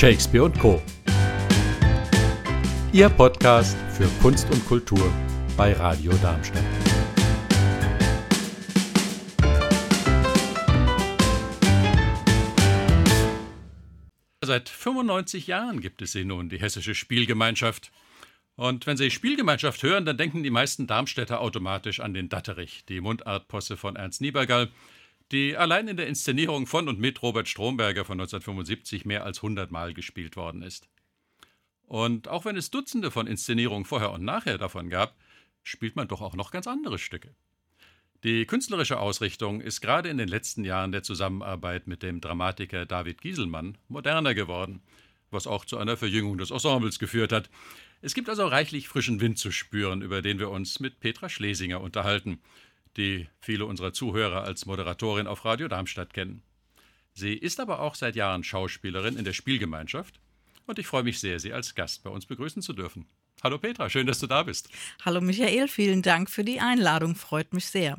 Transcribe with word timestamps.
Shakespeare 0.00 0.44
und 0.44 0.58
Co. 0.58 0.80
Ihr 2.90 3.10
Podcast 3.10 3.76
für 3.92 4.08
Kunst 4.22 4.50
und 4.50 4.64
Kultur 4.64 5.12
bei 5.58 5.74
Radio 5.74 6.10
Darmstadt. 6.22 6.64
Seit 14.42 14.70
95 14.70 15.46
Jahren 15.46 15.82
gibt 15.82 16.00
es 16.00 16.12
sie 16.12 16.24
nun, 16.24 16.48
die 16.48 16.58
Hessische 16.58 16.94
Spielgemeinschaft. 16.94 17.92
Und 18.56 18.86
wenn 18.86 18.96
Sie 18.96 19.10
Spielgemeinschaft 19.10 19.82
hören, 19.82 20.06
dann 20.06 20.16
denken 20.16 20.42
die 20.42 20.48
meisten 20.48 20.86
Darmstädter 20.86 21.42
automatisch 21.42 22.00
an 22.00 22.14
den 22.14 22.30
Datterich, 22.30 22.86
die 22.88 23.02
Mundartposse 23.02 23.76
von 23.76 23.96
Ernst 23.96 24.22
Niebergall, 24.22 24.70
die 25.32 25.56
allein 25.56 25.88
in 25.88 25.96
der 25.96 26.08
Inszenierung 26.08 26.66
von 26.66 26.88
und 26.88 26.98
mit 26.98 27.22
Robert 27.22 27.48
Stromberger 27.48 28.04
von 28.04 28.20
1975 28.20 29.04
mehr 29.04 29.24
als 29.24 29.38
100 29.38 29.70
Mal 29.70 29.94
gespielt 29.94 30.36
worden 30.36 30.62
ist. 30.62 30.88
Und 31.86 32.28
auch 32.28 32.44
wenn 32.44 32.56
es 32.56 32.70
Dutzende 32.70 33.10
von 33.10 33.26
Inszenierungen 33.26 33.84
vorher 33.84 34.12
und 34.12 34.24
nachher 34.24 34.58
davon 34.58 34.90
gab, 34.90 35.16
spielt 35.62 35.96
man 35.96 36.08
doch 36.08 36.20
auch 36.20 36.34
noch 36.34 36.50
ganz 36.50 36.66
andere 36.66 36.98
Stücke. 36.98 37.34
Die 38.22 38.44
künstlerische 38.44 38.98
Ausrichtung 38.98 39.60
ist 39.60 39.80
gerade 39.80 40.08
in 40.08 40.18
den 40.18 40.28
letzten 40.28 40.64
Jahren 40.64 40.92
der 40.92 41.02
Zusammenarbeit 41.02 41.86
mit 41.86 42.02
dem 42.02 42.20
Dramatiker 42.20 42.84
David 42.84 43.22
Gieselmann 43.22 43.78
moderner 43.88 44.34
geworden, 44.34 44.82
was 45.30 45.46
auch 45.46 45.64
zu 45.64 45.78
einer 45.78 45.96
Verjüngung 45.96 46.36
des 46.36 46.50
Ensembles 46.50 46.98
geführt 46.98 47.32
hat. 47.32 47.48
Es 48.02 48.14
gibt 48.14 48.28
also 48.28 48.46
reichlich 48.46 48.88
frischen 48.88 49.20
Wind 49.20 49.38
zu 49.38 49.50
spüren, 49.50 50.02
über 50.02 50.22
den 50.22 50.38
wir 50.38 50.50
uns 50.50 50.80
mit 50.80 51.00
Petra 51.00 51.28
Schlesinger 51.28 51.80
unterhalten 51.80 52.40
die 52.96 53.28
viele 53.40 53.66
unserer 53.66 53.92
Zuhörer 53.92 54.44
als 54.44 54.66
Moderatorin 54.66 55.26
auf 55.26 55.44
Radio 55.44 55.68
Darmstadt 55.68 56.12
kennen. 56.12 56.42
Sie 57.14 57.34
ist 57.34 57.60
aber 57.60 57.80
auch 57.80 57.94
seit 57.94 58.16
Jahren 58.16 58.44
Schauspielerin 58.44 59.16
in 59.16 59.24
der 59.24 59.32
Spielgemeinschaft 59.32 60.20
und 60.66 60.78
ich 60.78 60.86
freue 60.86 61.02
mich 61.02 61.18
sehr, 61.18 61.40
Sie 61.40 61.52
als 61.52 61.74
Gast 61.74 62.02
bei 62.04 62.10
uns 62.10 62.26
begrüßen 62.26 62.62
zu 62.62 62.72
dürfen. 62.72 63.06
Hallo 63.42 63.58
Petra, 63.58 63.88
schön, 63.88 64.06
dass 64.06 64.20
du 64.20 64.26
da 64.26 64.42
bist. 64.42 64.68
Hallo 65.04 65.20
Michael, 65.20 65.66
vielen 65.66 66.02
Dank 66.02 66.30
für 66.30 66.44
die 66.44 66.60
Einladung, 66.60 67.16
freut 67.16 67.52
mich 67.52 67.66
sehr. 67.66 67.98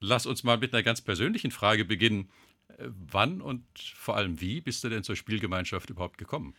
Lass 0.00 0.26
uns 0.26 0.44
mal 0.44 0.58
mit 0.58 0.72
einer 0.72 0.82
ganz 0.82 1.00
persönlichen 1.00 1.50
Frage 1.50 1.84
beginnen. 1.84 2.30
Wann 2.78 3.42
und 3.42 3.64
vor 3.78 4.16
allem 4.16 4.40
wie 4.40 4.60
bist 4.60 4.82
du 4.84 4.88
denn 4.88 5.02
zur 5.02 5.16
Spielgemeinschaft 5.16 5.90
überhaupt 5.90 6.18
gekommen? 6.18 6.54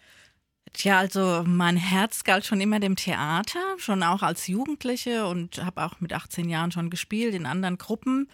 Tja, 0.73 0.99
also 0.99 1.43
mein 1.45 1.75
Herz 1.75 2.23
galt 2.23 2.45
schon 2.45 2.61
immer 2.61 2.79
dem 2.79 2.95
Theater, 2.95 3.59
schon 3.77 4.03
auch 4.03 4.21
als 4.23 4.47
Jugendliche 4.47 5.27
und 5.27 5.63
habe 5.63 5.83
auch 5.83 5.99
mit 5.99 6.13
18 6.13 6.49
Jahren 6.49 6.71
schon 6.71 6.89
gespielt 6.89 7.35
in 7.35 7.45
anderen 7.45 7.77
Gruppen. 7.77 8.29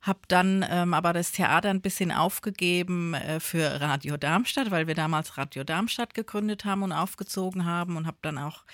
Habe 0.00 0.20
dann 0.28 0.64
ähm, 0.70 0.94
aber 0.94 1.12
das 1.12 1.32
Theater 1.32 1.68
ein 1.70 1.82
bisschen 1.82 2.12
aufgegeben 2.12 3.14
äh, 3.14 3.40
für 3.40 3.80
Radio 3.80 4.16
Darmstadt, 4.16 4.70
weil 4.70 4.86
wir 4.86 4.94
damals 4.94 5.36
Radio 5.36 5.64
Darmstadt 5.64 6.14
gegründet 6.14 6.64
haben 6.64 6.84
und 6.84 6.92
aufgezogen 6.92 7.66
haben 7.66 7.96
und 7.96 8.06
habe 8.06 8.18
dann 8.22 8.38
auch 8.38 8.64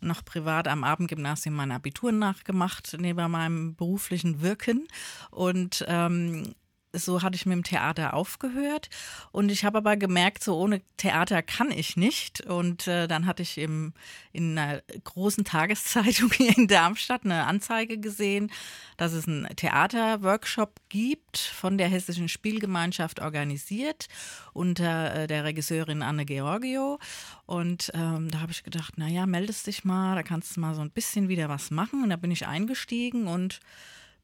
noch 0.00 0.24
privat 0.24 0.68
am 0.68 0.84
Abendgymnasium 0.84 1.54
mein 1.54 1.72
Abitur 1.72 2.12
nachgemacht, 2.12 2.94
neben 3.00 3.30
meinem 3.30 3.74
beruflichen 3.74 4.42
Wirken. 4.42 4.86
Und 5.30 5.84
ähm, 5.88 6.54
so 6.92 7.22
hatte 7.22 7.36
ich 7.36 7.46
mit 7.46 7.54
dem 7.54 7.64
Theater 7.64 8.14
aufgehört. 8.14 8.88
Und 9.32 9.50
ich 9.50 9.64
habe 9.64 9.78
aber 9.78 9.96
gemerkt, 9.96 10.42
so 10.42 10.56
ohne 10.56 10.80
Theater 10.96 11.42
kann 11.42 11.70
ich 11.70 11.96
nicht. 11.96 12.40
Und 12.42 12.86
äh, 12.86 13.06
dann 13.06 13.26
hatte 13.26 13.42
ich 13.42 13.58
im, 13.58 13.92
in 14.32 14.58
einer 14.58 14.82
großen 15.04 15.44
Tageszeitung 15.44 16.30
hier 16.32 16.56
in 16.56 16.68
Darmstadt 16.68 17.24
eine 17.24 17.44
Anzeige 17.44 17.98
gesehen, 17.98 18.50
dass 18.96 19.12
es 19.12 19.28
einen 19.28 19.46
Theaterworkshop 19.56 20.80
gibt, 20.88 21.38
von 21.38 21.78
der 21.78 21.88
Hessischen 21.88 22.28
Spielgemeinschaft 22.28 23.20
organisiert, 23.20 24.06
unter 24.52 25.14
äh, 25.14 25.26
der 25.26 25.44
Regisseurin 25.44 26.02
Anne 26.02 26.24
Georgio. 26.24 26.98
Und 27.44 27.90
ähm, 27.94 28.30
da 28.30 28.40
habe 28.40 28.52
ich 28.52 28.64
gedacht, 28.64 28.98
naja, 28.98 29.26
meldest 29.26 29.66
dich 29.66 29.84
mal, 29.84 30.14
da 30.14 30.22
kannst 30.22 30.56
du 30.56 30.60
mal 30.60 30.74
so 30.74 30.80
ein 30.80 30.90
bisschen 30.90 31.28
wieder 31.28 31.48
was 31.48 31.70
machen. 31.70 32.02
Und 32.02 32.10
da 32.10 32.16
bin 32.16 32.30
ich 32.30 32.46
eingestiegen 32.46 33.26
und 33.26 33.60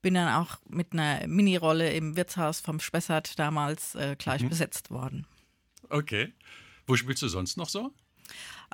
bin 0.02 0.14
dann 0.14 0.34
auch 0.34 0.58
mit 0.68 0.92
einer 0.92 1.26
Minirolle 1.26 1.92
im 1.92 2.16
Wirtshaus 2.16 2.60
vom 2.60 2.80
Spessart 2.80 3.38
damals 3.38 3.94
äh, 3.94 4.16
gleich 4.18 4.42
mhm. 4.42 4.48
besetzt 4.48 4.90
worden. 4.90 5.26
Okay. 5.88 6.32
Wo 6.86 6.96
spielst 6.96 7.22
du 7.22 7.28
sonst 7.28 7.56
noch 7.56 7.68
so? 7.68 7.92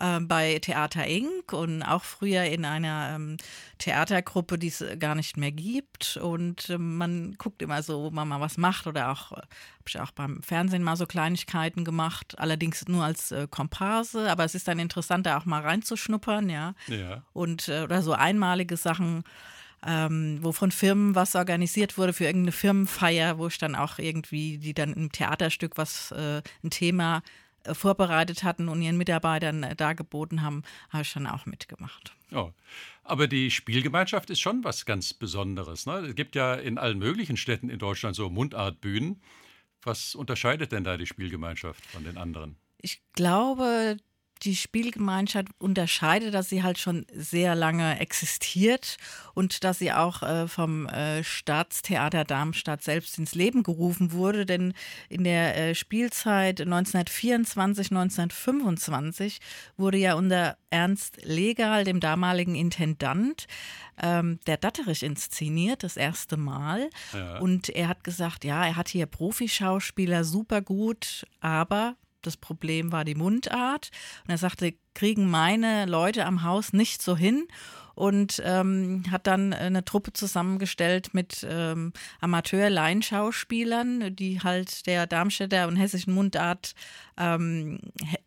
Äh, 0.01 0.21
bei 0.21 0.59
Theater 0.61 1.07
Inc. 1.07 1.53
und 1.53 1.83
auch 1.83 2.05
früher 2.05 2.45
in 2.45 2.65
einer 2.65 3.15
ähm, 3.17 3.37
Theatergruppe, 3.79 4.59
die 4.59 4.69
es 4.69 4.85
gar 4.99 5.15
nicht 5.15 5.37
mehr 5.37 5.51
gibt. 5.51 6.17
Und 6.17 6.71
äh, 6.71 6.79
man 6.79 7.35
guckt 7.35 7.63
immer 7.63 7.83
so, 7.83 8.05
wo 8.05 8.11
man 8.11 8.29
mal 8.29 8.41
was 8.41 8.57
macht 8.57 8.87
oder 8.87 9.11
auch, 9.11 9.33
äh, 9.33 9.37
habe 9.37 9.89
ich 9.89 10.01
auch 10.01 10.13
beim 10.13 10.43
Fernsehen 10.43 10.83
mal 10.83 10.97
so 10.97 11.07
Kleinigkeiten 11.07 11.85
gemacht, 11.85 12.39
allerdings 12.39 12.87
nur 12.87 13.05
als 13.05 13.33
äh, 13.33 13.49
Komparse, 13.51 14.31
aber 14.31 14.45
es 14.45 14.55
ist 14.55 14.69
dann 14.69 14.79
interessanter 14.79 15.37
auch 15.37 15.45
mal 15.45 15.63
reinzuschnuppern, 15.63 16.49
ja. 16.49 16.75
ja. 16.87 17.23
Und 17.33 17.69
äh, 17.69 17.83
oder 17.83 18.03
so 18.03 18.13
einmalige 18.13 18.77
Sachen 18.77 19.25
ähm, 19.87 20.39
wo 20.43 20.53
von 20.53 20.71
Firmen 20.71 21.15
was 21.15 21.35
organisiert 21.35 21.99
wurde 21.99 22.13
für 22.13 22.25
irgendeine 22.25 22.53
Firmenfeier, 22.53 23.39
wo 23.39 23.47
ich 23.47 23.59
dann 23.59 23.75
auch 23.75 23.99
irgendwie, 23.99 24.59
die 24.59 24.75
dann 24.75 24.93
im 24.95 25.13
Theaterstück 25.13 25.77
was, 25.77 26.11
äh, 26.13 26.43
ein 26.63 26.71
Thema 26.71 27.23
äh, 27.65 27.75
vorbereitet 27.75 28.43
hatten 28.43 28.69
und 28.69 28.83
ihren 28.83 28.97
Mitarbeitern 28.97 29.63
äh, 29.63 29.77
dargeboten 29.77 30.43
haben, 30.43 30.63
habe 30.91 31.03
ich 31.03 31.13
dann 31.13 31.27
auch 31.27 31.47
mitgemacht. 31.47 32.15
Oh. 32.33 32.53
Aber 33.05 33.27
die 33.27 33.51
Spielgemeinschaft 33.51 34.31
ist 34.31 34.41
schon 34.41 34.65
was 34.65 34.85
ganz 34.85 35.15
Besonderes. 35.15 35.87
Ne? 35.87 35.99
Es 36.09 36.15
gibt 36.15 36.35
ja 36.35 36.55
in 36.55 36.77
allen 36.77 36.99
möglichen 36.99 37.37
Städten 37.37 37.71
in 37.71 37.79
Deutschland 37.79 38.17
so 38.17 38.29
Mundartbühnen. 38.29 39.23
Was 39.83 40.15
unterscheidet 40.15 40.73
denn 40.73 40.85
da 40.85 40.97
die 40.97 41.07
Spielgemeinschaft 41.07 41.85
von 41.87 42.05
den 42.05 42.19
anderen? 42.19 42.57
Ich 42.81 43.01
glaube, 43.13 43.97
die 44.39 44.57
Spielgemeinschaft 44.57 45.49
unterscheidet, 45.59 46.35
dass 46.35 46.49
sie 46.49 46.63
halt 46.63 46.79
schon 46.79 47.07
sehr 47.13 47.55
lange 47.55 48.01
existiert 48.01 48.97
und 49.35 49.65
dass 49.65 49.79
sie 49.79 49.93
auch 49.93 50.23
äh, 50.23 50.49
vom 50.49 50.87
äh, 50.87 51.23
Staatstheater 51.23 52.25
Darmstadt 52.25 52.83
selbst 52.83 53.19
ins 53.19 53.35
Leben 53.35 53.63
gerufen 53.63 54.13
wurde. 54.13 54.47
Denn 54.47 54.75
in 55.09 55.25
der 55.25 55.57
äh, 55.57 55.75
Spielzeit 55.75 56.61
1924, 56.61 57.91
1925 57.91 59.39
wurde 59.77 59.99
ja 59.99 60.15
unter 60.15 60.57
Ernst 60.71 61.19
Legal, 61.23 61.85
dem 61.85 62.01
damaligen 62.01 62.55
Intendant, 62.55 63.47
ähm, 64.01 64.39
der 64.47 64.57
Datterich 64.57 65.03
inszeniert, 65.03 65.83
das 65.83 65.97
erste 65.97 66.37
Mal. 66.37 66.91
Ja. 67.13 67.39
Und 67.39 67.69
er 67.69 67.89
hat 67.89 68.05
gesagt, 68.05 68.45
ja, 68.45 68.67
er 68.67 68.77
hat 68.77 68.89
hier 68.89 69.07
Profischauspieler, 69.07 70.25
super 70.25 70.61
gut, 70.61 71.27
aber 71.41 71.97
das 72.23 72.37
Problem 72.37 72.93
war 72.93 73.05
die 73.05 73.15
Mundart. 73.15 73.91
Und 74.25 74.31
er 74.31 74.39
sagte, 74.39 74.75
kriegen 74.95 75.31
meine 75.31 75.87
Leute 75.87 76.27
am 76.27 76.43
Haus 76.43 76.73
nicht 76.73 77.03
so 77.03 77.17
hin 77.17 77.47
und 77.99 78.41
ähm, 78.45 79.03
hat 79.11 79.27
dann 79.27 79.53
eine 79.53 79.85
Truppe 79.85 80.13
zusammengestellt 80.13 81.15
mit 81.15 81.45
ähm, 81.49 81.93
Amateur-Laienschauspielern, 82.21 84.15
die 84.15 84.41
halt 84.41 84.87
der 84.87 85.09
Darmstädter 85.09 85.67
und 85.67 85.75
hessischen 85.75 86.15
Mundart 86.15 86.77
ähm, 87.17 87.81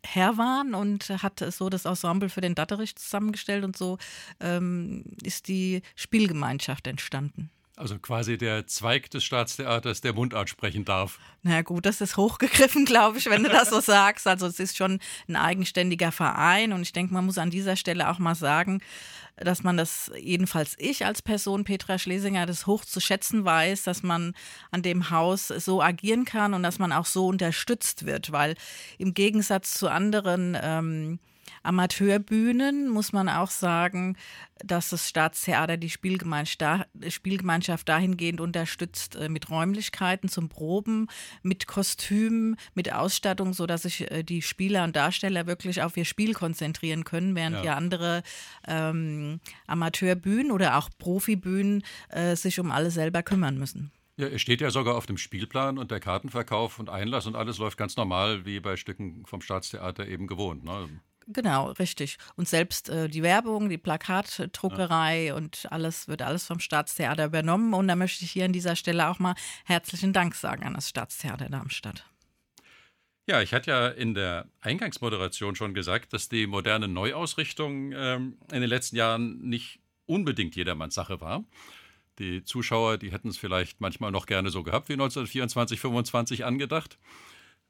Herr 0.04 0.36
waren 0.36 0.74
und 0.74 1.08
hat 1.22 1.42
so 1.52 1.70
das 1.70 1.86
Ensemble 1.86 2.28
für 2.28 2.42
den 2.42 2.54
Datterich 2.54 2.96
zusammengestellt 2.96 3.64
und 3.64 3.74
so 3.74 3.96
ähm, 4.40 5.04
ist 5.22 5.48
die 5.48 5.80
Spielgemeinschaft 5.96 6.86
entstanden. 6.86 7.50
Also 7.74 7.98
quasi 7.98 8.36
der 8.36 8.66
Zweig 8.66 9.10
des 9.10 9.24
Staatstheaters, 9.24 10.02
der 10.02 10.12
Mundart 10.12 10.50
sprechen 10.50 10.84
darf. 10.84 11.18
Na 11.42 11.62
gut, 11.62 11.86
das 11.86 12.02
ist 12.02 12.18
hochgegriffen, 12.18 12.84
glaube 12.86 13.16
ich, 13.16 13.26
wenn 13.30 13.42
du 13.42 13.48
das 13.48 13.70
so 13.70 13.80
sagst. 13.80 14.26
Also 14.26 14.46
es 14.46 14.60
ist 14.60 14.76
schon 14.76 15.00
ein 15.26 15.36
eigenständiger 15.36 16.12
Verein 16.12 16.74
und 16.74 16.82
ich 16.82 16.92
denke, 16.92 17.14
man 17.14 17.24
muss 17.24 17.38
an 17.38 17.48
dieser 17.48 17.76
Stelle 17.76 18.10
auch 18.10 18.18
mal 18.18 18.34
sagen, 18.34 18.82
dass 19.36 19.62
man 19.62 19.78
das, 19.78 20.10
jedenfalls 20.20 20.76
ich 20.78 21.06
als 21.06 21.22
Person, 21.22 21.64
Petra 21.64 21.98
Schlesinger, 21.98 22.44
das 22.44 22.66
hoch 22.66 22.84
zu 22.84 23.00
schätzen 23.00 23.46
weiß, 23.46 23.84
dass 23.84 24.02
man 24.02 24.34
an 24.70 24.82
dem 24.82 25.08
Haus 25.08 25.48
so 25.48 25.80
agieren 25.80 26.26
kann 26.26 26.52
und 26.52 26.62
dass 26.62 26.78
man 26.78 26.92
auch 26.92 27.06
so 27.06 27.26
unterstützt 27.26 28.04
wird, 28.04 28.32
weil 28.32 28.54
im 28.98 29.14
Gegensatz 29.14 29.74
zu 29.74 29.88
anderen 29.88 30.58
ähm, 30.60 31.18
Amateurbühnen 31.62 32.88
muss 32.88 33.12
man 33.12 33.28
auch 33.28 33.50
sagen, 33.50 34.16
dass 34.64 34.90
das 34.90 35.08
Staatstheater 35.08 35.76
die 35.76 35.90
Spielgemeinschaft 35.90 37.88
dahingehend 37.88 38.40
unterstützt 38.40 39.16
äh, 39.16 39.28
mit 39.28 39.50
Räumlichkeiten 39.50 40.28
zum 40.28 40.48
Proben, 40.48 41.08
mit 41.42 41.66
Kostümen, 41.66 42.56
mit 42.74 42.92
Ausstattung, 42.92 43.52
sodass 43.52 43.82
sich 43.82 44.10
äh, 44.10 44.22
die 44.22 44.42
Spieler 44.42 44.84
und 44.84 44.96
Darsteller 44.96 45.46
wirklich 45.46 45.82
auf 45.82 45.96
ihr 45.96 46.04
Spiel 46.04 46.34
konzentrieren 46.34 47.04
können, 47.04 47.34
während 47.34 47.56
ja, 47.56 47.64
ja 47.64 47.74
andere 47.76 48.22
ähm, 48.66 49.40
Amateurbühnen 49.66 50.52
oder 50.52 50.76
auch 50.76 50.90
Profibühnen 50.98 51.82
äh, 52.10 52.36
sich 52.36 52.60
um 52.60 52.70
alle 52.70 52.90
selber 52.90 53.22
kümmern 53.22 53.58
müssen. 53.58 53.90
Ja, 54.16 54.26
es 54.26 54.42
steht 54.42 54.60
ja 54.60 54.70
sogar 54.70 54.96
auf 54.96 55.06
dem 55.06 55.16
Spielplan 55.16 55.78
und 55.78 55.90
der 55.90 55.98
Kartenverkauf 55.98 56.78
und 56.78 56.90
Einlass 56.90 57.26
und 57.26 57.34
alles 57.34 57.58
läuft 57.58 57.78
ganz 57.78 57.96
normal, 57.96 58.44
wie 58.44 58.60
bei 58.60 58.76
Stücken 58.76 59.24
vom 59.24 59.40
Staatstheater 59.40 60.06
eben 60.06 60.26
gewohnt. 60.26 60.64
Ne? 60.64 60.88
Genau, 61.28 61.70
richtig. 61.72 62.18
Und 62.36 62.48
selbst 62.48 62.88
äh, 62.88 63.08
die 63.08 63.22
Werbung, 63.22 63.68
die 63.68 63.78
Plakatdruckerei 63.78 65.26
ja. 65.26 65.34
und 65.34 65.66
alles 65.70 66.08
wird 66.08 66.22
alles 66.22 66.46
vom 66.46 66.60
Staatstheater 66.60 67.26
übernommen. 67.26 67.74
Und 67.74 67.88
da 67.88 67.96
möchte 67.96 68.24
ich 68.24 68.32
hier 68.32 68.44
an 68.44 68.52
dieser 68.52 68.76
Stelle 68.76 69.08
auch 69.08 69.18
mal 69.18 69.34
herzlichen 69.64 70.12
Dank 70.12 70.34
sagen 70.34 70.64
an 70.64 70.74
das 70.74 70.88
Staatstheater 70.88 71.48
Darmstadt. 71.48 72.04
Ja, 73.28 73.40
ich 73.40 73.54
hatte 73.54 73.70
ja 73.70 73.88
in 73.88 74.14
der 74.14 74.48
Eingangsmoderation 74.60 75.54
schon 75.54 75.74
gesagt, 75.74 76.12
dass 76.12 76.28
die 76.28 76.48
moderne 76.48 76.88
Neuausrichtung 76.88 77.92
ähm, 77.92 78.38
in 78.50 78.60
den 78.60 78.68
letzten 78.68 78.96
Jahren 78.96 79.38
nicht 79.40 79.80
unbedingt 80.06 80.56
jedermanns 80.56 80.94
Sache 80.94 81.20
war. 81.20 81.44
Die 82.18 82.42
Zuschauer, 82.42 82.98
die 82.98 83.12
hätten 83.12 83.28
es 83.28 83.38
vielleicht 83.38 83.80
manchmal 83.80 84.10
noch 84.10 84.26
gerne 84.26 84.50
so 84.50 84.62
gehabt 84.62 84.88
wie 84.88 84.94
1924, 84.94 85.80
25 85.80 86.44
angedacht. 86.44 86.98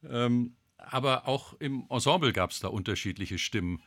Ähm, 0.09 0.57
aber 0.91 1.29
auch 1.29 1.55
im 1.61 1.85
Ensemble 1.89 2.33
gab 2.33 2.51
es 2.51 2.61
da 2.61 2.69
unterschiedliche 2.69 3.39
Stimmen. 3.39 3.83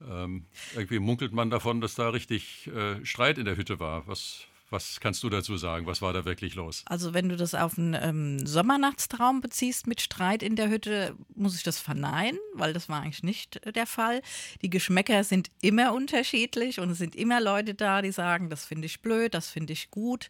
Ähm, 0.00 0.46
irgendwie 0.74 0.98
munkelt 1.00 1.32
man 1.32 1.50
davon, 1.50 1.80
dass 1.80 1.94
da 1.94 2.10
richtig 2.10 2.68
äh, 2.68 3.04
Streit 3.04 3.38
in 3.38 3.44
der 3.44 3.56
Hütte 3.56 3.80
war. 3.80 4.06
Was, 4.06 4.46
was 4.70 5.00
kannst 5.00 5.22
du 5.22 5.30
dazu 5.30 5.56
sagen? 5.56 5.86
Was 5.86 6.02
war 6.02 6.12
da 6.12 6.24
wirklich 6.24 6.54
los? 6.54 6.82
Also 6.86 7.14
wenn 7.14 7.28
du 7.28 7.36
das 7.36 7.54
auf 7.54 7.78
einen 7.78 7.94
ähm, 7.94 8.46
Sommernachtstraum 8.46 9.40
beziehst 9.40 9.86
mit 9.86 10.00
Streit 10.00 10.42
in 10.42 10.56
der 10.56 10.68
Hütte, 10.68 11.16
muss 11.34 11.56
ich 11.56 11.62
das 11.62 11.78
verneinen, 11.78 12.38
weil 12.54 12.72
das 12.72 12.88
war 12.88 13.00
eigentlich 13.00 13.22
nicht 13.22 13.64
äh, 13.64 13.72
der 13.72 13.86
Fall. 13.86 14.20
Die 14.62 14.70
Geschmäcker 14.70 15.24
sind 15.24 15.50
immer 15.62 15.94
unterschiedlich 15.94 16.80
und 16.80 16.90
es 16.90 16.98
sind 16.98 17.16
immer 17.16 17.40
Leute 17.40 17.74
da, 17.74 18.02
die 18.02 18.12
sagen, 18.12 18.50
das 18.50 18.64
finde 18.64 18.86
ich 18.86 19.00
blöd, 19.00 19.34
das 19.34 19.48
finde 19.48 19.72
ich 19.72 19.90
gut. 19.90 20.28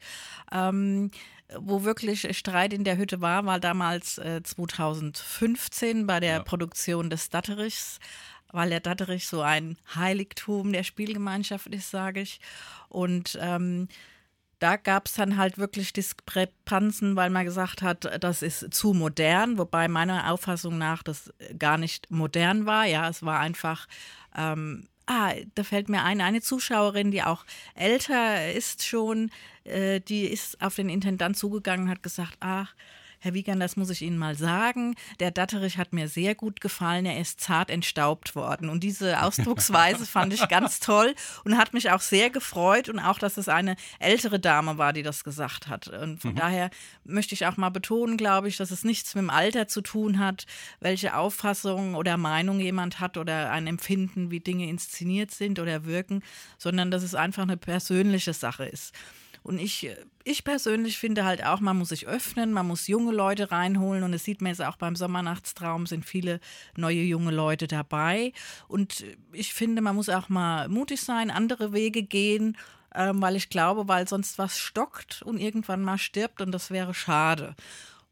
Ähm, 0.53 1.11
wo 1.57 1.83
wirklich 1.83 2.37
Streit 2.37 2.75
in 2.75 2.85
der 2.85 2.99
Hütte 2.99 3.23
war, 3.23 3.47
war 3.47 3.59
damals 3.59 4.19
äh, 4.19 4.43
2015 4.43 6.07
bei 6.07 6.21
der 6.21 6.33
ja. 6.33 6.43
Produktion 6.43 7.11
des 7.11 7.31
Datterichs 7.31 7.99
weil 8.51 8.71
der 8.71 8.81
Datterich 8.81 9.27
so 9.27 9.43
ein 9.43 9.77
Heiligtum 9.95 10.73
der 10.73 10.83
Spielgemeinschaft 10.83 11.67
ist, 11.67 11.91
sage 11.91 12.21
ich. 12.21 12.41
Und 12.89 13.39
ähm, 13.41 13.89
da 14.59 14.77
gab 14.77 15.07
es 15.07 15.15
dann 15.15 15.37
halt 15.37 15.59
wirklich 15.59 15.93
Diskrepanzen, 15.93 17.17
weil 17.17 17.31
man 17.31 17.45
gesagt 17.45 17.83
hat, 17.83 18.23
das 18.23 18.43
ist 18.43 18.73
zu 18.73 18.93
modern, 18.93 19.59
wobei 19.59 19.89
meiner 19.89 20.33
Auffassung 20.33 20.79
nach 20.79 21.03
das 21.03 21.33
gar 21.59 21.79
nicht 21.79 22.11
modern 22.11 22.67
war. 22.67 22.85
Ja, 22.85 23.09
es 23.09 23.23
war 23.23 23.41
einfach. 23.41 23.87
Ähm, 24.37 24.89
ah, 25.07 25.33
da 25.55 25.65
fällt 25.65 25.89
mir 25.89 26.03
ein, 26.05 26.21
eine 26.21 26.41
Zuschauerin, 26.41 27.11
die 27.11 27.23
auch 27.23 27.45
älter 27.75 28.53
ist 28.53 28.85
schon, 28.85 29.31
äh, 29.65 30.01
die 30.01 30.27
ist 30.27 30.61
auf 30.61 30.75
den 30.75 30.89
Intendant 30.89 31.37
zugegangen 31.37 31.87
und 31.87 31.91
hat 31.91 32.03
gesagt, 32.03 32.37
ach, 32.41 32.75
Herr 33.21 33.35
Wiegand, 33.35 33.61
das 33.61 33.77
muss 33.77 33.91
ich 33.91 34.03
Ihnen 34.03 34.17
mal 34.17 34.37
sagen. 34.37 34.95
Der 35.19 35.33
Datterich 35.33 35.77
hat 35.77 35.93
mir 35.93 36.09
sehr 36.09 36.37
gut 36.37 36.61
gefallen. 36.61 37.05
Er 37.05 37.21
ist 37.21 37.41
zart 37.41 37.69
entstaubt 37.69 38.37
worden. 38.37 38.69
Und 38.69 38.85
diese 38.85 39.23
Ausdrucksweise 39.23 40.07
fand 40.07 40.33
ich 40.33 40.47
ganz 40.49 40.79
toll 40.79 41.15
und 41.45 41.59
hat 41.59 41.75
mich 41.75 41.91
auch 41.91 42.01
sehr 42.01 42.31
gefreut. 42.31 42.89
Und 42.89 43.01
auch, 43.01 43.19
dass 43.19 43.37
es 43.37 43.49
eine 43.49 43.75
ältere 43.99 44.39
Dame 44.39 44.79
war, 44.79 44.93
die 44.93 45.03
das 45.03 45.25
gesagt 45.25 45.67
hat. 45.67 45.89
Und 45.89 46.21
von 46.21 46.33
mhm. 46.33 46.37
daher 46.37 46.71
möchte 47.05 47.35
ich 47.35 47.47
auch 47.47 47.57
mal 47.57 47.71
betonen, 47.71 48.17
glaube 48.17 48.49
ich, 48.49 48.57
dass 48.57 48.71
es 48.71 48.85
nichts 48.85 49.15
mit 49.15 49.23
dem 49.23 49.31
Alter 49.31 49.67
zu 49.67 49.81
tun 49.81 50.19
hat, 50.21 50.47
welche 50.79 51.17
Auffassung 51.17 51.97
oder 51.97 52.17
Meinung 52.17 52.61
jemand 52.61 53.01
hat 53.01 53.17
oder 53.17 53.51
ein 53.51 53.67
Empfinden, 53.67 54.31
wie 54.31 54.41
Dinge 54.41 54.69
inszeniert 54.69 55.33
sind 55.33 55.59
oder 55.59 55.85
wirken, 55.85 56.23
sondern 56.57 56.91
dass 56.91 57.03
es 57.03 57.15
einfach 57.17 57.43
eine 57.43 57.57
persönliche 57.57 58.33
Sache 58.33 58.65
ist. 58.65 58.95
Und 59.49 59.59
ich, 59.59 59.89
ich 60.25 60.45
persönlich 60.45 60.99
finde 60.99 61.25
halt 61.25 61.43
auch, 61.43 61.61
man 61.61 61.79
muss 61.79 61.89
sich 61.89 62.07
öffnen, 62.07 62.53
man 62.53 62.67
muss 62.67 62.87
junge 62.87 63.13
Leute 63.13 63.51
reinholen 63.51 64.03
und 64.03 64.13
das 64.13 64.23
sieht 64.23 64.43
man 64.43 64.51
jetzt 64.51 64.63
auch 64.63 64.77
beim 64.77 64.95
Sommernachtstraum, 64.95 65.87
sind 65.87 66.05
viele 66.05 66.41
neue 66.77 67.01
junge 67.01 67.31
Leute 67.31 67.67
dabei. 67.67 68.35
Und 68.69 69.07
ich 69.33 69.55
finde, 69.55 69.81
man 69.81 69.97
muss 69.97 70.11
auch 70.11 70.29
mal 70.29 70.69
mutig 70.69 71.01
sein, 71.01 71.31
andere 71.31 71.73
Wege 71.73 72.03
gehen, 72.03 72.59
ähm, 72.95 73.23
weil 73.23 73.37
ich 73.37 73.49
glaube, 73.49 73.89
weil 73.89 74.07
sonst 74.07 74.37
was 74.37 74.59
stockt 74.59 75.23
und 75.23 75.39
irgendwann 75.39 75.83
mal 75.83 75.97
stirbt 75.97 76.43
und 76.43 76.53
das 76.53 76.71
wäre 76.71 76.93
schade. 76.93 77.55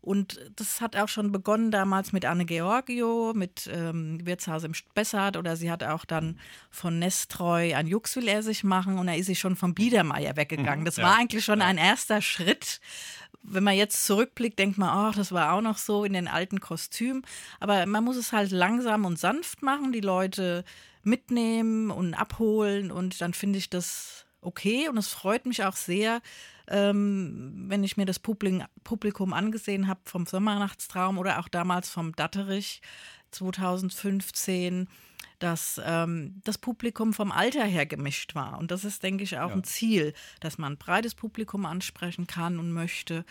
Und 0.06 0.38
das 0.54 0.80
hat 0.80 0.94
auch 0.94 1.08
schon 1.08 1.32
begonnen 1.32 1.72
damals 1.72 2.12
mit 2.12 2.24
Anne 2.24 2.44
Georgio, 2.44 3.32
mit 3.34 3.68
ähm, 3.72 4.24
Wirtshaus 4.24 4.62
im 4.62 4.72
Spessart 4.72 5.36
oder 5.36 5.56
sie 5.56 5.68
hat 5.68 5.82
auch 5.82 6.04
dann 6.04 6.38
von 6.70 7.00
Nestreu 7.00 7.74
ein 7.74 7.88
Jux 7.88 8.14
will 8.14 8.28
er 8.28 8.44
sich 8.44 8.62
machen 8.62 9.00
und 9.00 9.08
da 9.08 9.14
ist 9.14 9.26
sie 9.26 9.34
schon 9.34 9.56
vom 9.56 9.74
Biedermeier 9.74 10.36
weggegangen. 10.36 10.82
Mhm, 10.82 10.84
das 10.84 10.98
ja. 10.98 11.02
war 11.02 11.18
eigentlich 11.18 11.44
schon 11.44 11.58
ja. 11.58 11.66
ein 11.66 11.76
erster 11.76 12.22
Schritt. 12.22 12.80
Wenn 13.42 13.64
man 13.64 13.74
jetzt 13.74 14.06
zurückblickt, 14.06 14.60
denkt 14.60 14.78
man, 14.78 14.90
ach, 14.90 15.16
das 15.16 15.32
war 15.32 15.52
auch 15.52 15.60
noch 15.60 15.76
so 15.76 16.04
in 16.04 16.12
den 16.12 16.28
alten 16.28 16.60
Kostümen. 16.60 17.22
Aber 17.58 17.84
man 17.86 18.04
muss 18.04 18.16
es 18.16 18.32
halt 18.32 18.52
langsam 18.52 19.06
und 19.06 19.18
sanft 19.18 19.62
machen, 19.62 19.90
die 19.90 20.00
Leute 20.00 20.62
mitnehmen 21.02 21.90
und 21.90 22.14
abholen 22.14 22.92
und 22.92 23.20
dann 23.20 23.34
finde 23.34 23.58
ich 23.58 23.70
das 23.70 24.24
okay 24.40 24.88
und 24.88 24.98
es 24.98 25.08
freut 25.08 25.46
mich 25.46 25.64
auch 25.64 25.74
sehr, 25.74 26.20
ähm, 26.68 27.66
wenn 27.68 27.84
ich 27.84 27.96
mir 27.96 28.06
das 28.06 28.18
Publikum 28.18 29.32
angesehen 29.32 29.88
habe 29.88 30.00
vom 30.04 30.26
Sommernachtstraum 30.26 31.18
oder 31.18 31.38
auch 31.38 31.48
damals 31.48 31.90
vom 31.90 32.12
Datterich 32.14 32.80
2015 33.30 34.88
dass 35.38 35.80
ähm, 35.84 36.40
das 36.44 36.58
Publikum 36.58 37.12
vom 37.12 37.32
Alter 37.32 37.64
her 37.64 37.86
gemischt 37.86 38.34
war. 38.34 38.58
Und 38.58 38.70
das 38.70 38.84
ist, 38.84 39.02
denke 39.02 39.24
ich, 39.24 39.38
auch 39.38 39.50
ja. 39.50 39.56
ein 39.56 39.64
Ziel, 39.64 40.14
dass 40.40 40.58
man 40.58 40.74
ein 40.74 40.78
breites 40.78 41.14
Publikum 41.14 41.66
ansprechen 41.66 42.26
kann 42.26 42.58
und 42.58 42.72
möchte. 42.72 43.24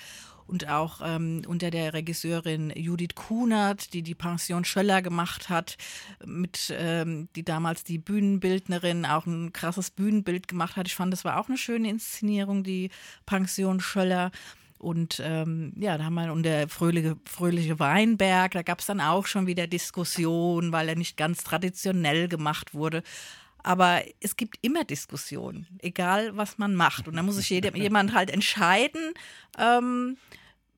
Und 0.47 0.69
auch 0.69 1.01
ähm, 1.03 1.41
unter 1.47 1.71
der 1.71 1.93
Regisseurin 1.93 2.71
Judith 2.75 3.15
Kunert, 3.15 3.93
die 3.93 4.03
die 4.03 4.13
Pension 4.13 4.63
Schöller 4.63 5.01
gemacht 5.01 5.49
hat, 5.49 5.75
mit, 6.23 6.71
ähm, 6.77 7.29
die 7.35 7.43
damals 7.43 7.83
die 7.83 7.97
Bühnenbildnerin 7.97 9.07
auch 9.07 9.25
ein 9.25 9.53
krasses 9.53 9.89
Bühnenbild 9.89 10.47
gemacht 10.47 10.75
hat. 10.75 10.87
Ich 10.87 10.95
fand, 10.95 11.11
das 11.11 11.25
war 11.25 11.39
auch 11.39 11.47
eine 11.47 11.57
schöne 11.57 11.89
Inszenierung, 11.89 12.63
die 12.63 12.91
Pension 13.25 13.79
Schöller. 13.79 14.31
Und 14.77 15.21
ähm, 15.23 15.73
ja, 15.77 15.97
da 15.97 16.05
haben 16.05 16.15
wir 16.15 16.31
und 16.31 16.43
der 16.43 16.67
fröhliche, 16.67 17.15
fröhliche 17.25 17.79
Weinberg, 17.79 18.51
da 18.51 18.61
gab 18.61 18.79
es 18.79 18.85
dann 18.85 19.01
auch 19.01 19.25
schon 19.25 19.47
wieder 19.47 19.67
Diskussionen, 19.67 20.71
weil 20.71 20.89
er 20.89 20.95
nicht 20.95 21.17
ganz 21.17 21.43
traditionell 21.43 22.27
gemacht 22.27 22.73
wurde. 22.73 23.01
Aber 23.63 24.03
es 24.19 24.35
gibt 24.35 24.59
immer 24.61 24.83
Diskussionen, 24.83 25.65
egal 25.79 26.37
was 26.37 26.57
man 26.57 26.75
macht. 26.75 27.07
Und 27.07 27.15
da 27.15 27.23
muss 27.23 27.37
sich 27.37 27.49
jeder, 27.49 27.75
jemand 27.75 28.13
halt 28.13 28.29
entscheiden, 28.29 29.13
ähm, 29.57 30.17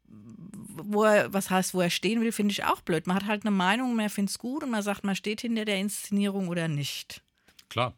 wo 0.08 1.04
er, 1.04 1.34
was 1.34 1.50
heißt, 1.50 1.74
wo 1.74 1.82
er 1.82 1.90
stehen 1.90 2.22
will, 2.22 2.32
finde 2.32 2.54
ich 2.54 2.64
auch 2.64 2.82
blöd. 2.82 3.08
Man 3.08 3.18
hat 3.18 3.26
halt 3.26 3.44
eine 3.46 3.52
Meinung, 3.52 3.96
man 3.96 4.10
findet 4.10 4.32
es 4.32 4.40
gut 4.40 4.64
und 4.64 4.70
man 4.70 4.84
sagt, 4.84 5.04
man 5.04 5.16
steht 5.16 5.42
hinter 5.42 5.66
der 5.66 5.80
Inszenierung 5.80 6.48
oder 6.48 6.68
nicht. 6.68 7.24
Klar. 7.70 7.94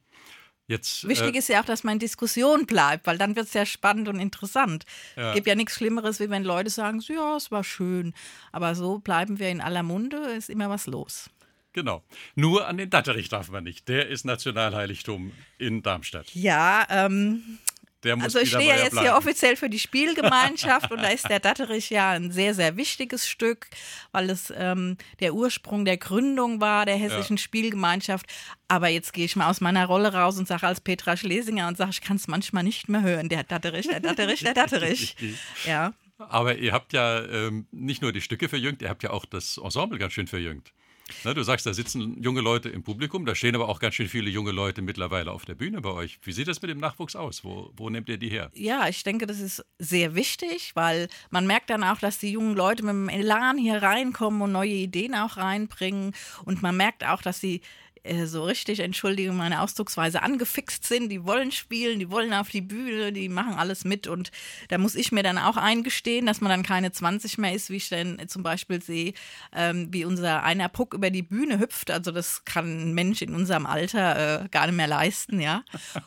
Jetzt, 0.70 1.08
Wichtig 1.08 1.34
äh, 1.34 1.40
ist 1.40 1.50
ja 1.50 1.62
auch, 1.62 1.66
dass 1.66 1.84
man 1.84 1.94
in 1.94 2.00
Diskussion 2.00 2.68
bleibt, 2.68 3.08
weil 3.08 3.18
dann 3.18 3.36
wird 3.36 3.48
es 3.48 3.54
ja 3.56 3.66
spannend 3.66 4.08
und 4.08 4.20
interessant. 4.20 4.86
Es 5.16 5.24
ja. 5.24 5.34
gibt 5.34 5.48
ja 5.48 5.56
nichts 5.56 5.74
Schlimmeres, 5.74 6.20
wie 6.20 6.30
wenn 6.30 6.44
Leute 6.44 6.70
sagen, 6.70 7.00
ja, 7.08 7.36
es 7.36 7.50
war 7.50 7.64
schön. 7.64 8.14
Aber 8.52 8.76
so 8.76 9.00
bleiben 9.00 9.40
wir 9.40 9.50
in 9.50 9.62
aller 9.62 9.82
Munde, 9.82 10.18
ist 10.18 10.48
immer 10.48 10.70
was 10.70 10.86
los. 10.86 11.32
Genau. 11.74 12.04
Nur 12.36 12.68
an 12.68 12.78
den 12.78 12.92
Datterich 12.92 13.30
darf 13.30 13.50
man 13.50 13.64
nicht. 13.64 13.88
Der 13.88 14.10
ist 14.10 14.26
Nationalheiligtum 14.26 15.32
in 15.58 15.82
Darmstadt. 15.82 16.28
Ja, 16.36 16.86
ähm, 16.90 17.58
also 18.06 18.40
ich 18.40 18.50
stehe 18.50 18.70
ja 18.70 18.76
jetzt 18.76 18.92
bleiben. 18.92 19.08
hier 19.08 19.18
offiziell 19.18 19.56
für 19.56 19.70
die 19.70 19.80
Spielgemeinschaft 19.80 20.92
und 20.92 21.02
da 21.02 21.10
ist 21.10 21.30
der 21.30 21.40
Datterich 21.40 21.90
ja 21.90 22.12
ein 22.12 22.32
sehr, 22.32 22.54
sehr 22.54 22.78
wichtiges 22.78 23.28
Stück, 23.28 23.68
weil 24.12 24.30
es 24.30 24.54
ähm, 24.56 24.98
der 25.20 25.34
Ursprung 25.34 25.86
der 25.86 25.98
Gründung 25.98 26.62
war 26.62 26.86
der 26.86 26.96
hessischen 26.96 27.38
ja. 27.38 27.42
Spielgemeinschaft. 27.42 28.26
Aber 28.68 28.88
jetzt 28.88 29.14
gehe 29.14 29.26
ich 29.26 29.36
mal 29.36 29.50
aus 29.50 29.62
meiner 29.62 29.86
Rolle 29.86 30.14
raus 30.14 30.38
und 30.38 30.48
sage 30.48 30.68
als 30.68 30.82
Petra 30.82 31.18
Schlesinger 31.18 31.68
und 31.68 31.78
sage, 31.78 31.92
ich 31.92 32.02
kann 32.02 32.18
es 32.18 32.28
manchmal 32.28 32.64
nicht 32.64 32.88
mehr 32.88 33.02
hören. 33.02 33.28
Der 33.28 33.44
Datterich, 33.44 33.88
der 33.88 34.00
Datterich, 34.00 34.42
der 34.42 34.54
Datterich. 34.54 35.16
ja. 35.66 35.94
Aber 36.18 36.58
ihr 36.58 36.74
habt 36.74 36.94
ja 36.94 37.24
ähm, 37.24 37.68
nicht 37.72 38.02
nur 38.02 38.12
die 38.12 38.22
Stücke 38.22 38.50
verjüngt, 38.50 38.82
ihr 38.82 38.90
habt 38.90 39.04
ja 39.04 39.12
auch 39.12 39.26
das 39.26 39.58
Ensemble 39.58 39.98
ganz 39.98 40.14
schön 40.14 40.28
verjüngt. 40.28 40.74
Na, 41.24 41.34
du 41.34 41.44
sagst, 41.44 41.66
da 41.66 41.74
sitzen 41.74 42.22
junge 42.22 42.42
Leute 42.42 42.70
im 42.70 42.84
Publikum, 42.84 43.26
da 43.26 43.36
stehen 43.36 43.56
aber 43.56 43.70
auch 43.70 43.80
ganz 43.80 43.96
schön 43.96 44.08
viele 44.08 44.30
junge 44.30 44.52
Leute 44.52 44.82
mittlerweile 44.82 45.32
auf 45.32 45.46
der 45.46 45.56
Bühne 45.56 45.82
bei 45.82 45.90
euch. 45.90 46.20
Wie 46.24 46.32
sieht 46.32 46.48
das 46.48 46.62
mit 46.62 46.70
dem 46.70 46.80
Nachwuchs 46.80 47.16
aus? 47.16 47.44
Wo, 47.44 47.72
wo 47.76 47.90
nehmt 47.90 48.10
ihr 48.10 48.18
die 48.18 48.30
her? 48.30 48.52
Ja, 48.54 48.88
ich 48.88 49.04
denke, 49.04 49.26
das 49.28 49.40
ist 49.40 49.66
sehr 49.78 50.16
wichtig, 50.16 50.72
weil 50.76 51.08
man 51.30 51.48
merkt 51.48 51.70
dann 51.70 51.84
auch, 51.84 52.00
dass 52.00 52.18
die 52.18 52.32
jungen 52.32 52.56
Leute 52.56 52.84
mit 52.84 52.94
dem 52.94 53.10
Elan 53.10 53.58
hier 53.58 53.82
reinkommen 53.82 54.42
und 54.42 54.52
neue 54.52 54.70
Ideen 54.70 55.16
auch 55.16 55.38
reinbringen. 55.38 56.14
Und 56.46 56.62
man 56.62 56.76
merkt 56.78 57.06
auch, 57.06 57.22
dass 57.22 57.40
sie 57.40 57.62
äh, 58.04 58.26
so 58.26 58.44
richtig, 58.44 58.80
entschuldige 58.80 59.32
meine 59.32 59.62
Ausdrucksweise, 59.62 60.22
angefixt 60.22 60.86
sind. 60.86 61.10
Die 61.10 61.26
wollen 61.26 61.52
spielen, 61.52 62.00
die 62.00 62.10
wollen 62.10 62.34
auf 62.34 62.50
die 62.50 62.62
Bühne, 62.62 63.12
die 63.12 63.30
machen 63.30 63.54
alles 63.54 63.86
mit. 63.86 64.08
Und 64.08 64.32
da 64.70 64.78
muss 64.78 64.96
ich 64.96 65.12
mir 65.12 65.24
dann 65.24 65.38
auch 65.38 65.58
eingestehen, 65.58 66.26
dass 66.26 66.42
man 66.42 66.50
dann 66.50 66.64
keine 66.64 66.92
20 66.92 67.38
mehr 67.38 67.54
ist, 67.54 67.70
wie 67.70 67.78
ich 67.78 67.90
dann 67.90 68.22
zum 68.28 68.44
Beispiel 68.44 68.82
sehe, 68.82 69.14
ähm, 69.54 69.88
wie 69.92 70.06
unser 70.06 70.44
einer 70.44 70.70
Puck 70.70 70.94
über 70.94 71.10
die 71.10 71.24
Bühne 71.24 71.60
hüpft. 71.60 71.92
Also 71.92 72.12
das 72.12 72.46
kann 72.46 72.90
ein 72.90 72.94
Mensch 72.94 73.22
in 73.22 73.36
unserem 73.36 73.66
Alter 73.66 74.44
äh, 74.44 74.50
gar 74.50 74.68
nicht 74.68 74.76
mehr 74.76 74.88
leisten, 74.88 75.40
ja. 75.40 75.64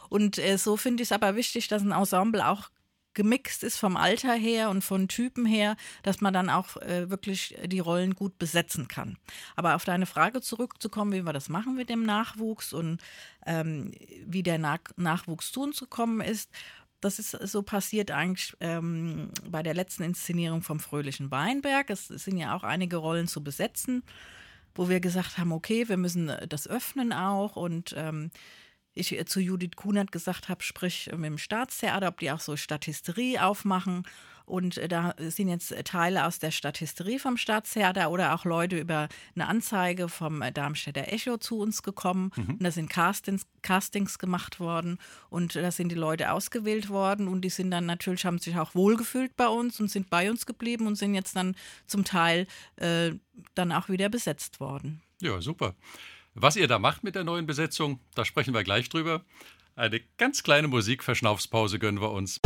Und 0.09 0.39
äh, 0.39 0.59
so 0.59 0.77
finde 0.77 1.03
ich 1.03 1.09
es 1.09 1.13
aber 1.13 1.37
wichtig, 1.37 1.69
dass 1.69 1.83
ein 1.83 1.93
Ensemble 1.93 2.47
auch 2.47 2.72
gemixt 3.15 3.63
ist 3.63 3.79
vom 3.79 3.97
Alter 3.97 4.35
her 4.35 4.71
und 4.71 4.83
von 4.83 5.09
Typen 5.09 5.47
her, 5.47 5.77
dass 6.03 6.21
man 6.21 6.35
dann 6.35 6.51
auch 6.51 6.77
äh, 6.79 7.11
wirklich 7.11 7.57
die 7.67 7.81
Rollen 7.81 8.15
gut 8.15 8.39
besetzen 8.39 8.89
kann. 8.89 9.17
Aber 9.57 9.75
auf 9.75 9.85
deine 9.85 10.07
Frage 10.07 10.41
zurückzukommen, 10.41 11.13
wie 11.13 11.23
wir 11.23 11.33
das 11.33 11.49
machen 11.49 11.75
mit 11.75 11.89
dem 11.89 12.03
Nachwuchs 12.03 12.73
und 12.73 13.01
ähm, 13.47 13.93
wie 14.27 14.43
der 14.43 14.59
Nach 14.59 14.81
Nachwuchs 14.97 15.53
zu 15.53 15.63
uns 15.63 15.81
gekommen 15.81 16.21
ist, 16.21 16.51
das 17.01 17.19
ist 17.19 17.31
so 17.33 17.63
passiert 17.63 18.13
eigentlich 18.13 18.57
ähm, 18.61 19.31
bei 19.49 19.63
der 19.63 19.75
letzten 19.75 20.05
Inszenierung 20.05 20.63
vom 20.63 20.79
Fröhlichen 20.79 21.31
Weinberg. 21.31 21.91
Es, 21.91 22.11
es 22.11 22.25
sind 22.25 22.37
ja 22.39 22.55
auch 22.55 22.63
einige 22.63 22.97
Rollen 22.97 23.27
zu 23.27 23.43
besetzen. 23.43 24.05
wo 24.75 24.89
wir 24.89 25.01
gesagt 25.01 25.39
haben, 25.39 25.53
okay, 25.53 25.89
wir 25.89 25.97
müssen 25.97 26.33
das 26.49 26.67
öffnen 26.67 27.13
auch 27.13 27.57
und 27.57 27.95
ähm, 27.97 28.31
ich 28.95 29.25
zu 29.27 29.41
Judith 29.41 29.77
Kunert 29.77 30.13
gesagt 30.13 30.49
habe, 30.49 30.63
sprich 30.63 31.11
mit 31.13 31.25
dem 31.25 31.39
Staatstheater, 31.39 32.09
ob 32.09 32.19
die 32.21 32.31
auch 32.31 32.41
so 32.41 32.57
Statisterie 32.57 33.43
aufmachen. 33.43 34.05
Und 34.45 34.77
äh, 34.77 34.89
da 34.89 35.15
sind 35.19 35.49
jetzt 35.49 35.75
Teile 35.85 36.27
aus 36.27 36.39
der 36.39 36.51
Statisterie 36.51 37.19
vom 37.19 37.37
Staatstheater 37.37 38.11
oder 38.11 38.35
auch 38.35 38.45
Leute 38.45 38.79
über 38.79 39.09
eine 39.35 39.49
Anzeige 39.49 40.09
vom 40.09 40.43
äh, 40.43 40.53
Darmstädter 40.53 41.13
Echo 41.13 41.39
zu 41.39 41.59
uns 41.59 41.83
gekommen. 41.83 42.33
Mhm. 42.37 42.55
Und 42.55 42.63
da 42.63 42.71
sind 42.71 42.91
Castings, 42.91 43.47
Castings 43.63 44.19
gemacht 44.19 44.61
worden 44.61 44.99
und 45.31 45.55
da 45.55 45.71
sind 45.71 45.91
die 45.91 45.97
Leute 45.97 46.33
ausgewählt 46.33 46.89
worden 46.89 47.29
und 47.29 47.43
die 47.43 47.51
sind 47.51 47.71
dann 47.71 47.87
natürlich, 47.87 48.25
haben 48.25 48.39
sich 48.39 48.59
auch 48.59 48.75
wohlgefühlt 48.75 49.37
bei 49.37 49.49
uns 49.49 49.81
und 49.81 49.91
sind 49.91 50.11
bei 50.11 50.31
uns 50.31 50.45
geblieben 50.45 50.87
und 50.87 50.97
sind 50.97 51.15
jetzt 51.15 51.37
dann 51.37 51.55
zum 51.87 52.05
Teil 52.05 52.47
äh, 52.77 53.13
dann 53.55 53.73
auch 53.73 53.89
wieder 53.89 54.09
besetzt 54.09 54.61
worden. 54.61 55.01
Ja, 55.21 55.41
super. 55.41 55.75
Was 56.35 56.57
ihr 56.57 56.67
da 56.67 56.79
macht 56.79 57.05
mit 57.05 57.15
der 57.15 57.25
neuen 57.25 57.47
Besetzung, 57.47 58.01
da 58.15 58.25
sprechen 58.25 58.55
wir 58.55 58.65
gleich 58.65 58.89
drüber. 58.89 59.23
Eine 59.77 60.01
ganz 60.17 60.43
kleine 60.43 60.67
Musikverschnaufspause 60.69 61.79
gönnen 61.79 62.01
wir 62.01 62.11
uns. 62.11 62.39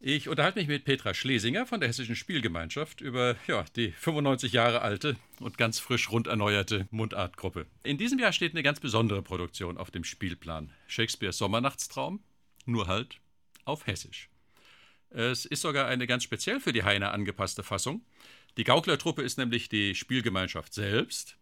Ich 0.00 0.28
unterhalte 0.28 0.58
mich 0.58 0.68
mit 0.68 0.84
Petra 0.84 1.14
Schlesinger 1.14 1.64
von 1.64 1.78
der 1.78 1.88
Hessischen 1.88 2.16
Spielgemeinschaft 2.16 3.00
über 3.00 3.36
ja, 3.46 3.64
die 3.76 3.92
95 3.92 4.52
Jahre 4.52 4.82
alte 4.82 5.16
und 5.40 5.56
ganz 5.56 5.78
frisch 5.78 6.10
rund 6.10 6.26
erneuerte 6.26 6.88
Mundartgruppe. 6.90 7.66
In 7.84 7.98
diesem 7.98 8.18
Jahr 8.18 8.32
steht 8.32 8.52
eine 8.52 8.64
ganz 8.64 8.80
besondere 8.80 9.22
Produktion 9.22 9.78
auf 9.78 9.92
dem 9.92 10.02
Spielplan. 10.02 10.72
Shakespeares 10.88 11.38
Sommernachtstraum, 11.38 12.22
nur 12.66 12.88
halt 12.88 13.20
auf 13.64 13.86
Hessisch. 13.86 14.28
Es 15.14 15.44
ist 15.44 15.62
sogar 15.62 15.86
eine 15.86 16.08
ganz 16.08 16.24
speziell 16.24 16.58
für 16.58 16.72
die 16.72 16.82
Heine 16.82 17.12
angepasste 17.12 17.62
Fassung. 17.62 18.04
Die 18.56 18.64
Gauklertruppe 18.64 19.22
ist 19.22 19.38
nämlich 19.38 19.68
die 19.68 19.94
Spielgemeinschaft 19.94 20.74
selbst. 20.74 21.36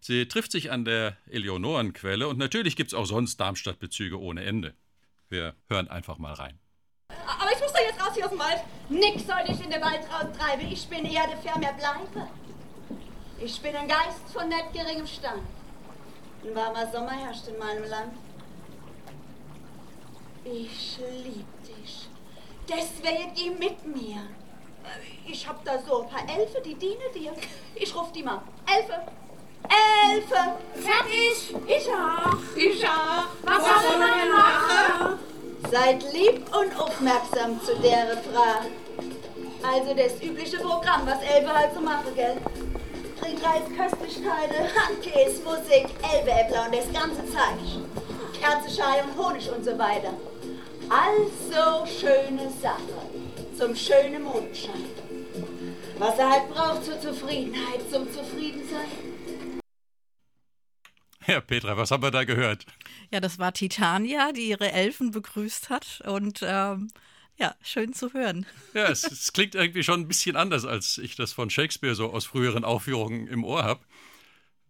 Sie 0.00 0.26
trifft 0.26 0.50
sich 0.50 0.70
an 0.70 0.86
der 0.86 1.18
Eleonorenquelle 1.26 2.26
und 2.26 2.38
natürlich 2.38 2.74
gibt 2.74 2.88
es 2.88 2.94
auch 2.94 3.04
sonst 3.04 3.38
Darmstadt-Bezüge 3.38 4.18
ohne 4.18 4.44
Ende. 4.44 4.74
Wir 5.28 5.54
hören 5.68 5.88
einfach 5.88 6.16
mal 6.16 6.32
rein. 6.32 6.58
Aber 7.08 7.52
ich 7.52 7.60
muss 7.60 7.72
doch 7.72 7.80
jetzt 7.80 8.00
raus 8.00 8.14
hier 8.14 8.24
aus 8.24 8.30
dem 8.30 8.38
Wald. 8.38 8.60
Nix 8.88 9.26
soll 9.26 9.42
ich 9.44 9.62
in 9.62 9.70
den 9.70 9.82
Wald 9.82 10.00
raustreiben. 10.10 10.72
Ich 10.72 10.88
bin 10.88 11.04
eher 11.04 11.26
der 11.26 11.36
Fermer 11.36 11.74
bleibe. 11.74 12.28
Ich 13.44 13.60
bin 13.60 13.76
ein 13.76 13.88
Geist 13.88 14.32
von 14.32 14.48
nicht 14.48 14.72
geringem 14.72 15.06
Stand. 15.06 15.42
Ein 16.44 16.54
warmer 16.54 16.90
Sommer 16.90 17.12
herrscht 17.12 17.46
in 17.48 17.58
meinem 17.58 17.84
Land. 17.84 18.12
Ich 20.44 20.98
lieb 21.24 21.34
dich. 21.34 21.57
Deswegen 22.68 23.32
geh 23.34 23.50
mit 23.50 23.86
mir. 23.86 24.22
Ich 25.26 25.46
hab 25.48 25.64
da 25.64 25.78
so 25.78 26.02
ein 26.02 26.08
paar 26.08 26.22
Elfe, 26.28 26.60
die 26.64 26.74
dienen 26.74 27.12
dir. 27.14 27.32
Ich 27.74 27.94
ruf 27.94 28.12
die 28.12 28.22
mal. 28.22 28.42
Elfe! 28.66 29.00
Elfe! 29.68 30.54
Fertig! 30.74 31.54
Ich 31.66 31.88
auch! 31.88 32.36
Ich 32.56 32.84
auch! 32.84 33.24
Was, 33.42 33.58
Was 33.58 33.82
soll 33.82 33.98
man 33.98 34.30
machen? 34.30 35.18
Seid 35.70 36.12
lieb 36.12 36.44
und 36.56 36.78
aufmerksam 36.78 37.60
zu 37.62 37.76
der 37.76 38.16
Frage. 38.18 38.68
Also 39.62 39.94
das 39.94 40.22
übliche 40.22 40.58
Programm, 40.58 41.06
was 41.06 41.20
Elbe 41.22 41.52
halt 41.52 41.74
so 41.74 41.80
machen, 41.80 42.14
gell? 42.14 42.36
Trinkreis, 43.20 43.62
Köstlichkeiten, 43.76 44.68
Handkäse, 44.74 45.42
Musik, 45.42 45.88
Elbeäppler 46.12 46.66
und 46.66 46.74
das 46.74 46.92
ganze 46.92 47.26
Zeug. 47.26 47.82
Kerzenschei 48.40 49.02
und 49.02 49.18
Honig 49.18 49.50
und 49.50 49.64
so 49.64 49.76
weiter. 49.78 50.14
Also 50.90 51.86
schöne 51.86 52.50
Sache 52.62 53.10
zum 53.56 53.76
schönen 53.76 54.22
Mondschein. 54.22 54.84
Was 55.98 56.18
er 56.18 56.30
halt 56.30 56.48
braucht 56.50 56.84
zur 56.84 57.00
Zufriedenheit, 57.00 57.80
zum 57.90 58.10
Zufriedensein. 58.10 58.88
Ja, 61.26 61.42
Petra, 61.42 61.76
was 61.76 61.90
haben 61.90 62.02
wir 62.02 62.10
da 62.10 62.24
gehört? 62.24 62.64
Ja, 63.10 63.20
das 63.20 63.38
war 63.38 63.52
Titania, 63.52 64.32
die 64.32 64.48
ihre 64.48 64.72
Elfen 64.72 65.10
begrüßt 65.10 65.68
hat 65.68 66.00
und 66.06 66.40
ähm, 66.42 66.88
ja, 67.36 67.54
schön 67.62 67.92
zu 67.92 68.14
hören. 68.14 68.46
Ja, 68.72 68.86
es, 68.86 69.04
es, 69.04 69.34
klingt 69.34 69.54
irgendwie 69.54 69.82
schon 69.82 70.00
ein 70.00 70.08
bisschen 70.08 70.36
anders, 70.36 70.64
als 70.64 70.96
ich 70.96 71.16
das 71.16 71.34
von 71.34 71.50
Shakespeare 71.50 71.94
so 71.94 72.12
aus 72.12 72.24
früheren 72.24 72.64
Aufführungen 72.64 73.26
im 73.26 73.44
Ohr 73.44 73.62
habe. 73.64 73.84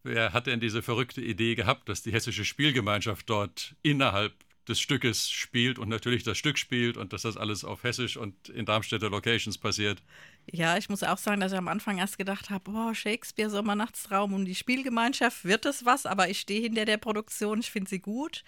Wer 0.02 0.32
hat 0.32 0.48
denn 0.48 0.58
diese 0.58 0.82
verrückte 0.82 1.20
Idee 1.20 1.54
gehabt, 1.54 1.88
dass 1.88 2.02
die 2.02 2.12
hessische 2.12 2.44
Spielgemeinschaft 2.44 3.30
dort 3.30 3.76
innerhalb 3.82 4.32
des 4.68 4.80
Stückes 4.80 5.30
spielt 5.30 5.78
und 5.78 5.88
natürlich 5.88 6.22
das 6.22 6.38
Stück 6.38 6.58
spielt 6.58 6.96
und 6.96 7.12
dass 7.12 7.22
das 7.22 7.36
alles 7.36 7.64
auf 7.64 7.82
Hessisch 7.82 8.16
und 8.16 8.48
in 8.48 8.66
Darmstädter 8.66 9.10
Locations 9.10 9.58
passiert. 9.58 10.02
Ja, 10.50 10.76
ich 10.76 10.88
muss 10.88 11.02
auch 11.02 11.18
sagen, 11.18 11.40
dass 11.40 11.52
ich 11.52 11.58
am 11.58 11.68
Anfang 11.68 11.98
erst 11.98 12.18
gedacht 12.18 12.50
habe, 12.50 12.70
boah, 12.70 12.94
Shakespeare, 12.94 13.50
Sommernachtstraum 13.50 14.32
und 14.32 14.44
die 14.44 14.54
Spielgemeinschaft, 14.54 15.44
wird 15.44 15.66
es 15.66 15.84
was? 15.84 16.06
Aber 16.06 16.28
ich 16.30 16.40
stehe 16.40 16.62
hinter 16.62 16.84
der 16.84 16.98
Produktion, 16.98 17.60
ich 17.60 17.70
finde 17.70 17.90
sie 17.90 18.00
gut. 18.00 18.44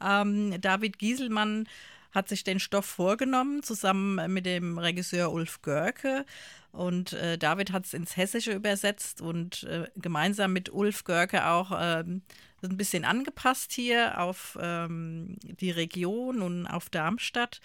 Ähm, 0.00 0.60
David 0.60 0.98
Gieselmann 0.98 1.68
hat 2.14 2.28
sich 2.28 2.44
den 2.44 2.60
Stoff 2.60 2.86
vorgenommen, 2.86 3.62
zusammen 3.62 4.32
mit 4.32 4.46
dem 4.46 4.78
Regisseur 4.78 5.32
Ulf 5.32 5.62
Görke. 5.62 6.24
Und 6.70 7.12
äh, 7.12 7.38
David 7.38 7.72
hat 7.72 7.86
es 7.86 7.94
ins 7.94 8.16
Hessische 8.16 8.52
übersetzt 8.52 9.20
und 9.20 9.64
äh, 9.64 9.88
gemeinsam 9.96 10.52
mit 10.52 10.72
Ulf 10.72 11.04
Görke 11.04 11.46
auch 11.46 11.72
äh, 11.72 12.04
ein 12.04 12.76
bisschen 12.76 13.04
angepasst 13.04 13.72
hier 13.72 14.20
auf 14.20 14.58
ähm, 14.60 15.36
die 15.42 15.70
Region 15.70 16.40
und 16.40 16.66
auf 16.66 16.88
Darmstadt 16.88 17.60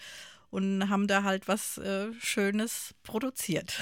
und 0.50 0.88
haben 0.88 1.06
da 1.06 1.22
halt 1.22 1.48
was 1.48 1.78
äh, 1.78 2.12
Schönes 2.20 2.94
produziert. 3.02 3.80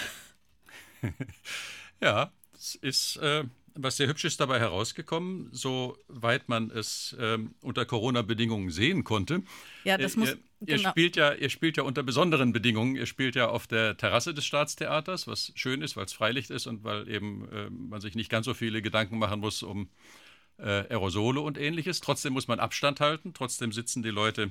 ja, 2.00 2.32
es 2.54 2.74
ist 2.76 3.16
äh, 3.16 3.44
was 3.74 3.96
sehr 3.96 4.08
Hübsches 4.08 4.36
dabei 4.36 4.58
herausgekommen, 4.58 5.48
soweit 5.52 6.48
man 6.48 6.70
es 6.70 7.16
ähm, 7.18 7.54
unter 7.62 7.84
Corona-Bedingungen 7.86 8.70
sehen 8.70 9.04
konnte. 9.04 9.42
Ja, 9.84 9.96
das 9.96 10.16
muss. 10.16 10.30
Ihr, 10.30 10.38
ihr 10.60 10.76
genau. 10.76 10.90
spielt 10.90 11.16
ja, 11.16 11.32
ihr 11.32 11.50
spielt 11.50 11.76
ja 11.76 11.82
unter 11.82 12.02
besonderen 12.02 12.52
Bedingungen. 12.52 12.96
Ihr 12.96 13.06
spielt 13.06 13.34
ja 13.34 13.48
auf 13.48 13.66
der 13.66 13.96
Terrasse 13.96 14.34
des 14.34 14.44
Staatstheaters, 14.46 15.26
was 15.26 15.52
schön 15.54 15.82
ist, 15.82 15.96
weil 15.96 16.04
es 16.04 16.12
Freilicht 16.12 16.50
ist 16.50 16.66
und 16.66 16.84
weil 16.84 17.08
eben 17.08 17.48
äh, 17.50 17.70
man 17.70 18.00
sich 18.00 18.14
nicht 18.14 18.30
ganz 18.30 18.46
so 18.46 18.54
viele 18.54 18.82
Gedanken 18.82 19.18
machen 19.18 19.40
muss 19.40 19.62
um 19.62 19.88
äh, 20.58 20.84
Aerosole 20.88 21.40
und 21.40 21.58
ähnliches. 21.58 22.00
Trotzdem 22.00 22.32
muss 22.32 22.48
man 22.48 22.60
Abstand 22.60 23.00
halten. 23.00 23.34
Trotzdem 23.34 23.72
sitzen 23.72 24.02
die 24.02 24.10
Leute 24.10 24.50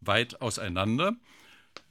weit 0.00 0.40
auseinander. 0.40 1.14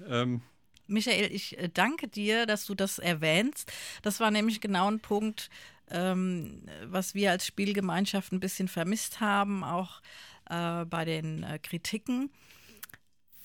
Ähm, 0.07 0.41
Michael, 0.87 1.31
ich 1.31 1.57
äh, 1.57 1.69
danke 1.73 2.07
dir, 2.07 2.45
dass 2.45 2.65
du 2.65 2.75
das 2.75 2.99
erwähnst. 2.99 3.71
Das 4.01 4.19
war 4.19 4.29
nämlich 4.29 4.61
genau 4.61 4.89
ein 4.89 4.99
Punkt, 4.99 5.49
ähm, 5.89 6.63
was 6.85 7.15
wir 7.15 7.31
als 7.31 7.45
Spielgemeinschaft 7.45 8.31
ein 8.31 8.39
bisschen 8.39 8.67
vermisst 8.67 9.19
haben, 9.19 9.63
auch 9.63 10.01
äh, 10.49 10.85
bei 10.85 11.05
den 11.05 11.43
äh, 11.43 11.59
Kritiken, 11.59 12.29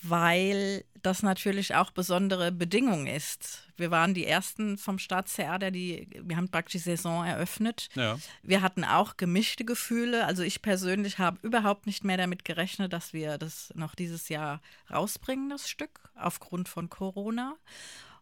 weil 0.03 0.85
das 1.03 1.23
natürlich 1.23 1.75
auch 1.75 1.91
besondere 1.91 2.51
Bedingungen 2.51 3.07
ist. 3.07 3.63
Wir 3.77 3.91
waren 3.91 4.15
die 4.15 4.27
ersten 4.27 4.77
vom 4.79 4.99
Staatstheater, 4.99 5.71
die 5.71 6.09
wir 6.23 6.37
haben 6.37 6.49
praktisch 6.49 6.83
die 6.83 6.91
Saison 6.91 7.25
eröffnet. 7.25 7.89
Ja. 7.95 8.19
Wir 8.43 8.63
hatten 8.63 8.85
auch 8.85 9.17
gemischte 9.17 9.65
Gefühle. 9.65 10.27
Also 10.27 10.43
ich 10.43 10.63
persönlich 10.63 11.19
habe 11.19 11.39
überhaupt 11.43 11.87
nicht 11.87 12.05
mehr 12.05 12.17
damit 12.17 12.45
gerechnet, 12.45 12.93
dass 12.93 13.13
wir 13.13 13.39
das 13.39 13.73
noch 13.77 13.95
dieses 13.95 14.29
Jahr 14.29 14.61
rausbringen, 14.91 15.51
das 15.51 15.69
Stück, 15.69 16.01
aufgrund 16.17 16.69
von 16.69 16.91
Corona. 16.91 17.55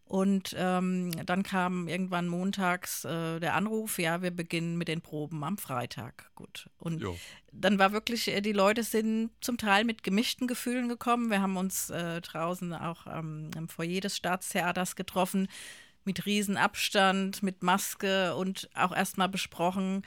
Und 0.07 0.55
ähm, 0.59 1.11
dann 1.25 1.43
kam 1.43 1.89
irgendwann 1.89 2.29
montags 2.29 3.05
äh, 3.05 3.41
der 3.41 3.55
Anruf, 3.55 3.99
ja, 3.99 4.21
wir 4.21 4.31
beginnen 4.31 4.77
mit 4.77 4.89
den 4.89 5.01
Proben 5.01 5.43
am 5.43 5.57
Freitag. 5.57 6.31
Gut. 6.35 6.69
Und 6.79 7.01
jo. 7.01 7.17
dann 7.53 7.79
war 7.79 7.93
wirklich, 7.93 8.29
äh, 8.29 8.43
die 8.43 8.53
Leute 8.53 8.83
sind 8.83 9.31
zum 9.41 9.57
Teil 9.57 9.85
mit 9.85 10.03
gemischten 10.03 10.47
Gefühlen 10.47 10.89
gekommen. 10.89 11.31
Wir 11.31 11.41
haben 11.41 11.57
uns 11.57 11.89
äh, 11.89 12.21
draußen 12.21 12.75
auch 12.75 13.07
ähm, 13.07 13.51
im 13.57 13.69
Foyer 13.69 14.01
des 14.01 14.17
Staatstheaters 14.17 14.95
getroffen, 14.95 15.49
mit 16.05 16.27
Riesenabstand, 16.27 17.43
mit 17.43 17.63
Maske 17.63 18.35
und 18.37 18.69
auch 18.75 18.95
erstmal 18.95 19.31
besprochen, 19.31 20.03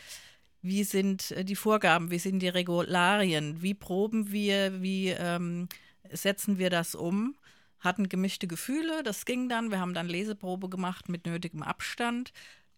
wie 0.62 0.84
sind 0.84 1.32
äh, 1.32 1.44
die 1.44 1.56
Vorgaben, 1.56 2.12
wie 2.12 2.20
sind 2.20 2.39
die 2.39 2.50
Regularien, 2.50 3.63
wie 3.63 3.74
proben 3.74 4.32
wir, 4.32 4.80
wie 4.80 5.10
ähm, 5.10 5.68
setzen 6.12 6.60
wir 6.60 6.70
das 6.70 6.94
um 6.94 7.36
hatten 7.88 8.10
gemischte 8.10 8.48
Gefühle, 8.48 9.03
das 9.03 9.25
ging 9.25 9.50
dann. 9.50 9.72
Wir 9.72 9.79
haben 9.79 9.94
dann 9.94 10.08
Leseprobe 10.08 10.70
gemacht 10.70 11.10
mit 11.10 11.25
nötigem 11.25 11.63
Abstand. 11.63 12.32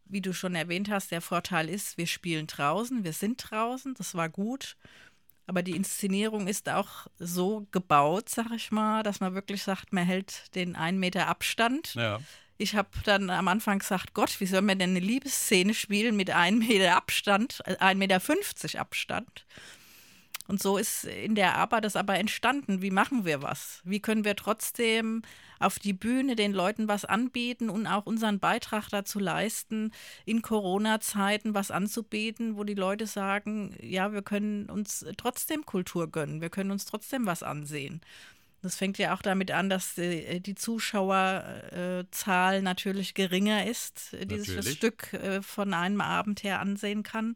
Wie 0.06 0.22
du 0.22 0.34
schon 0.34 0.56
erwähnt 0.56 0.89
hast, 0.89 1.12
der 1.12 1.22
Vorteil 1.22 1.70
ist, 1.70 1.98
wir 1.98 2.08
spielen 2.08 2.48
draußen, 2.48 3.04
wir 3.04 3.13
sind 3.13 3.51
draußen, 3.51 3.94
das 3.94 4.16
war 4.16 4.30
gut. 4.30 4.75
Aber 5.46 5.63
die 5.63 5.75
Inszenierung 5.75 6.48
ist 6.48 6.70
auch 6.70 7.08
so 7.18 7.68
gebaut, 7.72 8.30
sag 8.30 8.51
ich 8.51 8.72
mal, 8.72 9.04
dass 9.04 9.20
man 9.20 9.34
wirklich 9.34 9.63
sagt, 9.63 9.94
man 9.94 10.06
hält 10.06 10.56
den 10.56 10.75
einen 10.75 11.00
Meter 11.00 11.28
Abstand. 11.28 11.96
Ja. 11.96 12.20
Ich 12.58 12.75
habe 12.75 12.89
dann 13.04 13.30
am 13.30 13.48
Anfang 13.48 13.80
gesagt, 13.80 14.13
Gott, 14.13 14.39
wie 14.39 14.46
soll 14.46 14.62
man 14.62 14.78
denn 14.78 14.92
eine 14.92 15.00
Liebesszene 15.00 15.74
spielen 15.74 16.16
mit 16.16 16.30
einem 16.30 16.60
Meter 16.60 16.96
Abstand, 16.96 17.63
1,50 17.66 17.80
äh, 17.80 17.96
Meter 17.96 18.80
Abstand? 18.80 19.46
Und 20.50 20.60
so 20.60 20.77
ist 20.77 21.03
in 21.03 21.36
der 21.36 21.58
Arbeit 21.58 21.86
das 21.86 21.96
aber 21.96 22.15
entstanden. 22.18 22.82
Wie 22.82 22.89
machen 22.89 23.24
wir 23.24 23.44
was? 23.44 23.82
Wie 23.84 24.00
können 24.00 24.25
wir 24.25 24.36
trotzdem 24.36 25.22
auf 25.60 25.77
die 25.77 25.94
Bühne, 25.94 26.36
den 26.36 26.53
Leuten 26.53 26.88
was 26.88 27.06
anbieten 27.06 27.70
und 27.70 27.86
auch 27.86 28.08
unseren 28.08 28.39
Beitrag 28.39 28.89
dazu 28.89 29.20
leisten, 29.20 29.91
in 30.25 30.41
Corona-Zeiten 30.41 31.53
was 31.53 31.70
anzubieten, 31.70 32.58
wo 32.58 32.63
die 32.63 32.74
Leute 32.74 33.06
sagen, 33.06 33.75
ja, 33.79 34.12
wir 34.12 34.24
können 34.24 34.72
uns 34.72 35.06
trotzdem 35.18 35.68
Kultur 35.68 36.10
gönnen, 36.10 36.41
wir 36.41 36.50
können 36.50 36.72
uns 36.72 36.86
trotzdem 36.86 37.27
was 37.27 37.44
ansehen. 37.44 38.01
Das 38.62 38.75
fängt 38.75 38.98
ja 38.98 39.13
auch 39.13 39.22
damit 39.22 39.51
an, 39.51 39.70
dass 39.70 39.96
die, 39.96 40.42
die 40.42 40.56
Zuschauerzahl 40.56 42.62
natürlich 42.62 43.13
geringer 43.13 43.66
ist, 43.66 44.13
die 44.22 44.39
sich 44.39 44.54
das 44.54 44.70
Stück 44.70 45.13
äh, 45.13 45.42
von 45.42 45.74
einem 45.74 46.01
Abend 46.01 46.44
her 46.44 46.60
ansehen 46.60 47.04
kann. 47.04 47.36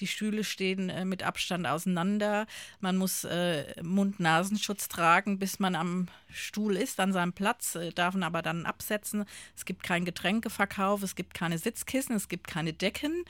Die 0.00 0.08
Stühle 0.08 0.42
stehen 0.42 0.90
äh, 0.90 1.04
mit 1.04 1.22
Abstand 1.22 1.68
auseinander. 1.68 2.48
Man 2.80 2.96
muss 2.96 3.22
äh, 3.22 3.80
Mund-Nasenschutz 3.82 4.88
tragen, 4.88 5.38
bis 5.38 5.60
man 5.60 5.76
am 5.76 6.08
Stuhl 6.28 6.76
ist, 6.76 6.98
an 6.98 7.12
seinem 7.12 7.32
Platz, 7.32 7.78
darf 7.94 8.16
ihn 8.16 8.24
aber 8.24 8.42
dann 8.42 8.66
absetzen. 8.66 9.24
Es 9.56 9.64
gibt 9.64 9.84
keinen 9.84 10.04
Getränkeverkauf, 10.04 11.04
es 11.04 11.14
gibt 11.14 11.34
keine 11.34 11.58
Sitzkissen, 11.58 12.16
es 12.16 12.28
gibt 12.28 12.48
keine 12.48 12.72
Decken. 12.72 13.24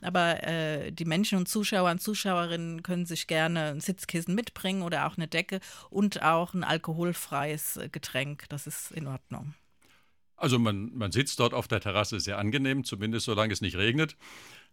Aber 0.00 0.42
äh, 0.44 0.90
die 0.90 1.04
Menschen 1.04 1.36
und 1.36 1.48
Zuschauer 1.48 1.90
und 1.90 2.00
Zuschauerinnen 2.00 2.82
können 2.82 3.04
sich 3.04 3.26
gerne 3.26 3.72
ein 3.72 3.80
Sitzkissen 3.80 4.34
mitbringen 4.34 4.80
oder 4.80 5.06
auch 5.06 5.18
eine 5.18 5.28
Decke 5.28 5.60
und 5.90 6.22
auch 6.22 6.54
ein 6.54 6.64
Alkohol 6.64 6.85
alkoholfreies 6.86 7.76
äh, 7.76 7.88
Getränk. 7.88 8.44
Das 8.48 8.66
ist 8.66 8.90
in 8.92 9.06
Ordnung. 9.06 9.54
Also 10.36 10.58
man, 10.58 10.94
man 10.94 11.12
sitzt 11.12 11.40
dort 11.40 11.54
auf 11.54 11.66
der 11.66 11.80
Terrasse 11.80 12.20
sehr 12.20 12.38
angenehm, 12.38 12.84
zumindest 12.84 13.24
solange 13.24 13.52
es 13.52 13.62
nicht 13.62 13.76
regnet. 13.76 14.16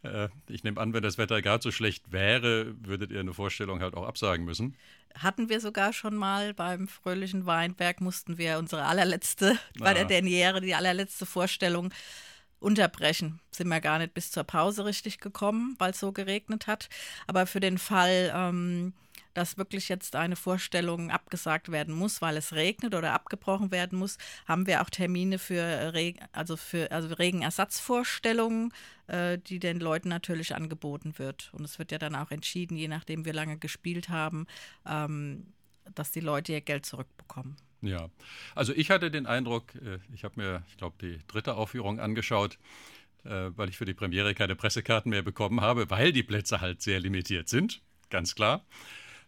Äh, 0.04 0.28
ich 0.50 0.64
nehme 0.64 0.80
an, 0.80 0.94
wenn 0.94 1.04
das 1.04 1.18
Wetter 1.18 1.42
gar 1.42 1.62
so 1.62 1.72
schlecht 1.72 2.12
wäre, 2.12 2.76
würdet 2.86 3.12
ihr 3.12 3.22
eine 3.22 3.34
Vorstellung 3.34 3.80
halt 3.82 3.96
auch 3.96 4.06
absagen 4.06 4.46
müssen. 4.46 4.76
Hatten 5.18 5.48
wir 5.48 5.62
sogar 5.62 5.94
schon 5.94 6.16
mal 6.16 6.54
beim 6.54 6.88
Fröhlichen 6.88 7.46
Weinberg, 7.46 8.02
mussten 8.02 8.38
wir 8.38 8.58
unsere 8.60 8.84
allerletzte, 8.84 9.58
bei 9.80 9.92
ah. 9.92 9.94
der 9.94 10.06
Derniere, 10.06 10.60
die 10.60 10.76
allerletzte 10.76 11.26
Vorstellung 11.26 11.94
unterbrechen. 12.60 13.40
Sind 13.52 13.70
wir 13.70 13.80
gar 13.80 14.00
nicht 14.00 14.14
bis 14.14 14.32
zur 14.32 14.44
Pause 14.44 14.86
richtig 14.86 15.20
gekommen, 15.20 15.76
weil 15.80 15.92
es 15.92 16.00
so 16.00 16.12
geregnet 16.12 16.68
hat. 16.68 16.90
Aber 17.26 17.46
für 17.46 17.60
den 17.62 17.78
Fall, 17.78 18.34
ähm, 18.36 18.94
dass 19.34 19.58
wirklich 19.58 19.90
jetzt 19.90 20.16
eine 20.16 20.36
Vorstellung 20.36 21.12
abgesagt 21.12 21.72
werden 21.72 21.94
muss, 21.94 22.22
weil 22.22 22.38
es 22.38 22.54
regnet 22.54 22.96
oder 22.96 23.14
abgebrochen 23.14 23.72
werden 23.72 24.00
muss, 24.00 24.18
haben 24.48 24.68
wir 24.68 24.82
auch 24.82 24.90
Termine 24.90 25.40
für, 25.40 25.94
Reg 25.94 26.20
also 26.32 26.58
für 26.58 26.92
also 26.92 27.14
Regenersatzvorstellungen, 27.14 28.74
äh, 29.08 29.38
die 29.38 29.60
den 29.60 29.80
Leuten 29.80 30.10
natürlich 30.10 30.56
angeboten 30.56 31.18
wird. 31.18 31.50
Und 31.54 31.66
es 31.66 31.80
wird 31.80 31.92
ja 31.92 31.98
dann 31.98 32.16
auch 32.16 32.32
entschieden, 32.32 32.78
je 32.78 32.88
nachdem, 32.88 33.26
wie 33.26 33.32
lange 33.32 33.58
gespielt 33.58 34.10
haben, 34.10 34.48
ähm, 34.86 35.54
dass 35.96 36.12
die 36.12 36.22
Leute 36.22 36.54
ihr 36.54 36.62
Geld 36.62 36.86
zurückbekommen. 36.86 37.58
Ja, 37.82 38.10
also 38.56 38.74
ich 38.74 38.90
hatte 38.90 39.12
den 39.12 39.26
Eindruck, 39.26 39.76
äh, 39.76 40.00
ich 40.14 40.24
habe 40.24 40.42
mir, 40.42 40.64
ich 40.70 40.78
glaube, 40.78 40.96
die 41.02 41.20
dritte 41.28 41.56
Aufführung 41.56 42.00
angeschaut, 42.00 42.58
äh, 43.26 43.52
weil 43.56 43.70
ich 43.70 43.78
für 43.78 43.86
die 43.86 43.94
Premiere 43.94 44.34
keine 44.36 44.56
Pressekarten 44.56 45.10
mehr 45.10 45.22
bekommen 45.22 45.60
habe, 45.62 45.90
weil 45.90 46.14
die 46.14 46.24
Plätze 46.24 46.62
halt 46.62 46.82
sehr 46.82 47.00
limitiert 47.00 47.50
sind, 47.50 47.82
ganz 48.10 48.36
klar. 48.36 48.66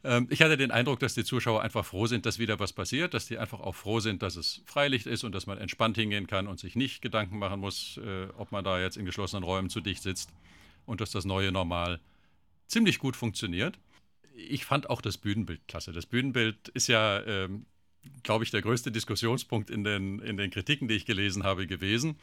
Ähm, 0.05 0.27
ich 0.29 0.41
hatte 0.41 0.55
den 0.55 0.71
Eindruck, 0.71 0.99
dass 0.99 1.15
die 1.15 1.23
Zuschauer 1.23 1.63
einfach 1.63 1.83
froh 1.83 2.05
sind, 2.05 2.25
dass 2.25 2.37
wieder 2.37 2.59
was 2.59 2.73
passiert, 2.73 3.13
dass 3.15 3.25
die 3.25 3.39
einfach 3.39 3.59
auch 3.59 3.75
froh 3.75 3.99
sind, 3.99 4.21
dass 4.21 4.35
es 4.35 4.61
Freilicht 4.65 5.07
ist 5.07 5.23
und 5.23 5.33
dass 5.33 5.47
man 5.47 5.57
entspannt 5.57 5.97
hingehen 5.97 6.27
kann 6.27 6.47
und 6.47 6.59
sich 6.59 6.75
nicht 6.75 7.01
Gedanken 7.01 7.39
machen 7.39 7.59
muss, 7.59 7.97
äh, 7.97 8.27
ob 8.37 8.51
man 8.51 8.63
da 8.63 8.79
jetzt 8.79 8.97
in 8.97 9.05
geschlossenen 9.05 9.43
Räumen 9.43 9.69
zu 9.69 9.81
dicht 9.81 10.03
sitzt 10.03 10.29
und 10.85 11.01
dass 11.01 11.11
das 11.11 11.25
neue 11.25 11.51
Normal 11.51 11.99
ziemlich 12.67 12.99
gut 12.99 13.15
funktioniert. 13.15 13.79
Ich 14.35 14.65
fand 14.65 14.89
auch 14.89 15.01
das 15.01 15.17
Bühnenbild 15.17 15.67
klasse. 15.67 15.91
Das 15.91 16.05
Bühnenbild 16.05 16.67
ist 16.69 16.87
ja, 16.87 17.23
ähm, 17.25 17.65
glaube 18.21 18.43
ich, 18.43 18.51
der 18.51 18.61
größte 18.61 18.91
Diskussionspunkt 18.91 19.71
in 19.71 19.83
den, 19.83 20.19
in 20.19 20.37
den 20.37 20.51
Kritiken, 20.51 20.87
die 20.87 20.95
ich 20.95 21.05
gelesen 21.05 21.43
habe, 21.43 21.65
gewesen. 21.65 22.19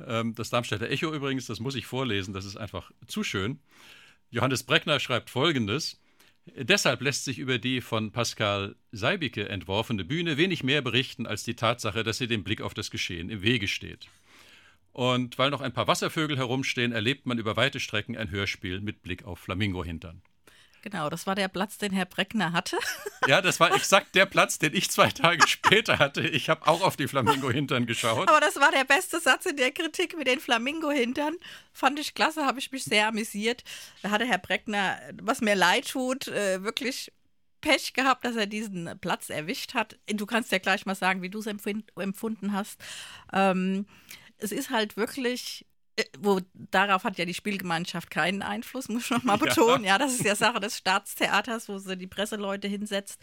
Ähm, 0.00 0.34
das 0.34 0.48
Darmstädter 0.48 0.88
Echo 0.88 1.12
übrigens, 1.12 1.46
das 1.46 1.60
muss 1.60 1.74
ich 1.74 1.84
vorlesen, 1.84 2.32
das 2.32 2.46
ist 2.46 2.56
einfach 2.56 2.90
zu 3.06 3.22
schön. 3.22 3.58
Johannes 4.30 4.62
Breckner 4.62 4.98
schreibt 4.98 5.28
folgendes: 5.28 6.00
Deshalb 6.46 7.00
lässt 7.02 7.24
sich 7.24 7.38
über 7.38 7.58
die 7.58 7.80
von 7.80 8.10
Pascal 8.10 8.74
Seibicke 8.90 9.48
entworfene 9.48 10.04
Bühne 10.04 10.36
wenig 10.36 10.64
mehr 10.64 10.82
berichten 10.82 11.26
als 11.26 11.44
die 11.44 11.54
Tatsache, 11.54 12.02
dass 12.02 12.18
sie 12.18 12.26
dem 12.26 12.42
Blick 12.42 12.60
auf 12.60 12.74
das 12.74 12.90
Geschehen 12.90 13.30
im 13.30 13.42
Wege 13.42 13.68
steht. 13.68 14.08
Und 14.92 15.38
weil 15.38 15.50
noch 15.50 15.60
ein 15.60 15.72
paar 15.72 15.86
Wasservögel 15.86 16.36
herumstehen, 16.36 16.92
erlebt 16.92 17.26
man 17.26 17.38
über 17.38 17.56
weite 17.56 17.80
Strecken 17.80 18.16
ein 18.16 18.30
Hörspiel 18.30 18.80
mit 18.80 19.02
Blick 19.02 19.24
auf 19.24 19.38
Flamingo-Hintern. 19.38 20.20
Genau, 20.82 21.08
das 21.08 21.28
war 21.28 21.36
der 21.36 21.46
Platz, 21.46 21.78
den 21.78 21.92
Herr 21.92 22.06
Breckner 22.06 22.52
hatte. 22.52 22.76
Ja, 23.28 23.40
das 23.40 23.60
war 23.60 23.72
exakt 23.72 24.16
der 24.16 24.26
Platz, 24.26 24.58
den 24.58 24.74
ich 24.74 24.90
zwei 24.90 25.08
Tage 25.08 25.46
später 25.46 26.00
hatte. 26.00 26.22
Ich 26.22 26.48
habe 26.50 26.66
auch 26.66 26.82
auf 26.82 26.96
die 26.96 27.06
Flamingo-Hintern 27.06 27.86
geschaut. 27.86 28.28
Aber 28.28 28.40
das 28.40 28.56
war 28.56 28.72
der 28.72 28.82
beste 28.82 29.20
Satz 29.20 29.46
in 29.46 29.56
der 29.56 29.70
Kritik 29.70 30.18
mit 30.18 30.26
den 30.26 30.40
Flamingo-Hintern. 30.40 31.36
Fand 31.72 32.00
ich 32.00 32.14
klasse, 32.14 32.44
habe 32.44 32.58
ich 32.58 32.72
mich 32.72 32.82
sehr 32.82 33.06
amüsiert. 33.06 33.62
Da 34.02 34.10
hatte 34.10 34.24
Herr 34.24 34.38
Breckner, 34.38 34.98
was 35.22 35.40
mir 35.40 35.54
leid 35.54 35.90
tut, 35.90 36.26
äh, 36.26 36.64
wirklich 36.64 37.12
Pech 37.60 37.92
gehabt, 37.92 38.24
dass 38.24 38.34
er 38.34 38.46
diesen 38.46 38.98
Platz 39.00 39.30
erwischt 39.30 39.74
hat. 39.74 40.00
Du 40.08 40.26
kannst 40.26 40.50
ja 40.50 40.58
gleich 40.58 40.84
mal 40.84 40.96
sagen, 40.96 41.22
wie 41.22 41.30
du 41.30 41.38
es 41.38 41.46
empfunden 41.46 42.52
hast. 42.52 42.80
Ähm, 43.32 43.86
es 44.38 44.50
ist 44.50 44.70
halt 44.70 44.96
wirklich 44.96 45.64
wo 46.18 46.40
darauf 46.70 47.04
hat 47.04 47.18
ja 47.18 47.24
die 47.24 47.34
Spielgemeinschaft 47.34 48.10
keinen 48.10 48.42
Einfluss, 48.42 48.88
muss 48.88 49.04
ich 49.04 49.10
nochmal 49.10 49.38
betonen. 49.38 49.84
Ja. 49.84 49.92
ja, 49.92 49.98
das 49.98 50.14
ist 50.14 50.24
ja 50.24 50.34
Sache 50.34 50.60
des 50.60 50.78
Staatstheaters, 50.78 51.68
wo 51.68 51.78
sie 51.78 51.96
die 51.96 52.06
Presseleute 52.06 52.66
hinsetzt. 52.66 53.20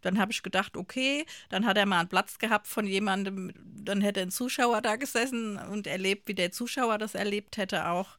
Dann 0.00 0.18
habe 0.18 0.32
ich 0.32 0.42
gedacht, 0.42 0.76
okay, 0.76 1.26
dann 1.48 1.64
hat 1.64 1.76
er 1.76 1.86
mal 1.86 2.00
einen 2.00 2.08
Platz 2.08 2.38
gehabt 2.38 2.66
von 2.66 2.86
jemandem, 2.86 3.52
dann 3.64 4.00
hätte 4.00 4.20
ein 4.20 4.30
Zuschauer 4.30 4.82
da 4.82 4.96
gesessen 4.96 5.58
und 5.58 5.86
erlebt, 5.86 6.28
wie 6.28 6.34
der 6.34 6.50
Zuschauer 6.50 6.98
das 6.98 7.14
erlebt 7.14 7.56
hätte 7.56 7.88
auch. 7.88 8.16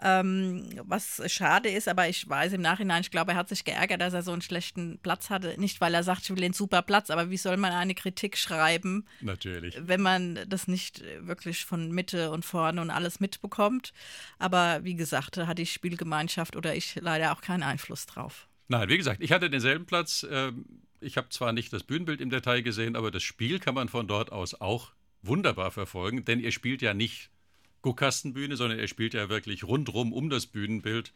Ähm, 0.00 0.70
was 0.84 1.20
schade 1.26 1.68
ist, 1.68 1.88
aber 1.88 2.08
ich 2.08 2.28
weiß 2.28 2.52
im 2.52 2.60
Nachhinein, 2.60 3.00
ich 3.00 3.10
glaube, 3.10 3.32
er 3.32 3.36
hat 3.36 3.48
sich 3.48 3.64
geärgert, 3.64 4.00
dass 4.00 4.14
er 4.14 4.22
so 4.22 4.32
einen 4.32 4.42
schlechten 4.42 4.98
Platz 5.02 5.28
hatte. 5.28 5.54
Nicht, 5.58 5.80
weil 5.80 5.92
er 5.94 6.04
sagt, 6.04 6.22
ich 6.22 6.30
will 6.30 6.36
den 6.36 6.52
super 6.52 6.82
Platz, 6.82 7.10
aber 7.10 7.30
wie 7.30 7.36
soll 7.36 7.56
man 7.56 7.72
eine 7.72 7.94
Kritik 7.94 8.36
schreiben? 8.38 9.06
Natürlich. 9.20 9.76
Wenn 9.80 10.00
man 10.00 10.38
das 10.48 10.68
nicht 10.68 11.02
wirklich 11.20 11.64
von 11.64 11.90
Mitte 11.90 12.30
und 12.30 12.44
vorne 12.44 12.80
und 12.80 12.90
alles 12.90 13.18
mitbekommt. 13.18 13.92
Aber 14.38 14.84
wie 14.84 14.94
gesagt, 14.94 15.36
da 15.36 15.46
hat 15.46 15.58
die 15.58 15.66
Spielgemeinschaft 15.66 16.54
oder 16.54 16.76
ich 16.76 16.94
leider 17.00 17.32
auch 17.32 17.40
keinen 17.40 17.64
Einfluss 17.64 18.06
drauf. 18.06 18.46
Nein, 18.68 18.88
wie 18.88 18.98
gesagt, 18.98 19.22
ich 19.22 19.32
hatte 19.32 19.50
denselben 19.50 19.86
Platz. 19.86 20.26
Ähm, 20.30 20.64
ich 21.00 21.16
habe 21.16 21.28
zwar 21.30 21.52
nicht 21.52 21.72
das 21.72 21.82
Bühnenbild 21.82 22.20
im 22.20 22.30
Detail 22.30 22.62
gesehen, 22.62 22.96
aber 22.96 23.10
das 23.10 23.22
Spiel 23.22 23.58
kann 23.58 23.74
man 23.74 23.88
von 23.88 24.06
dort 24.06 24.30
aus 24.30 24.60
auch 24.60 24.92
wunderbar 25.22 25.70
verfolgen, 25.70 26.24
denn 26.24 26.40
ihr 26.40 26.52
spielt 26.52 26.82
ja 26.82 26.94
nicht 26.94 27.30
Guckkastenbühne, 27.88 28.56
sondern 28.56 28.78
er 28.78 28.86
spielt 28.86 29.14
ja 29.14 29.30
wirklich 29.30 29.64
rundrum 29.64 30.12
um 30.12 30.28
das 30.28 30.46
Bühnenbild. 30.46 31.12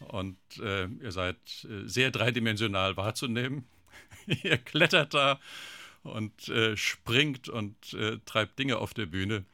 Und 0.00 0.38
äh, 0.58 0.86
ihr 0.86 1.12
seid 1.12 1.36
äh, 1.64 1.86
sehr 1.86 2.10
dreidimensional 2.10 2.96
wahrzunehmen. 2.96 3.66
ihr 4.26 4.56
klettert 4.56 5.12
da 5.12 5.38
und 6.04 6.48
äh, 6.48 6.78
springt 6.78 7.50
und 7.50 7.92
äh, 7.92 8.18
treibt 8.24 8.58
Dinge 8.58 8.78
auf 8.78 8.94
der 8.94 9.04
Bühne 9.04 9.44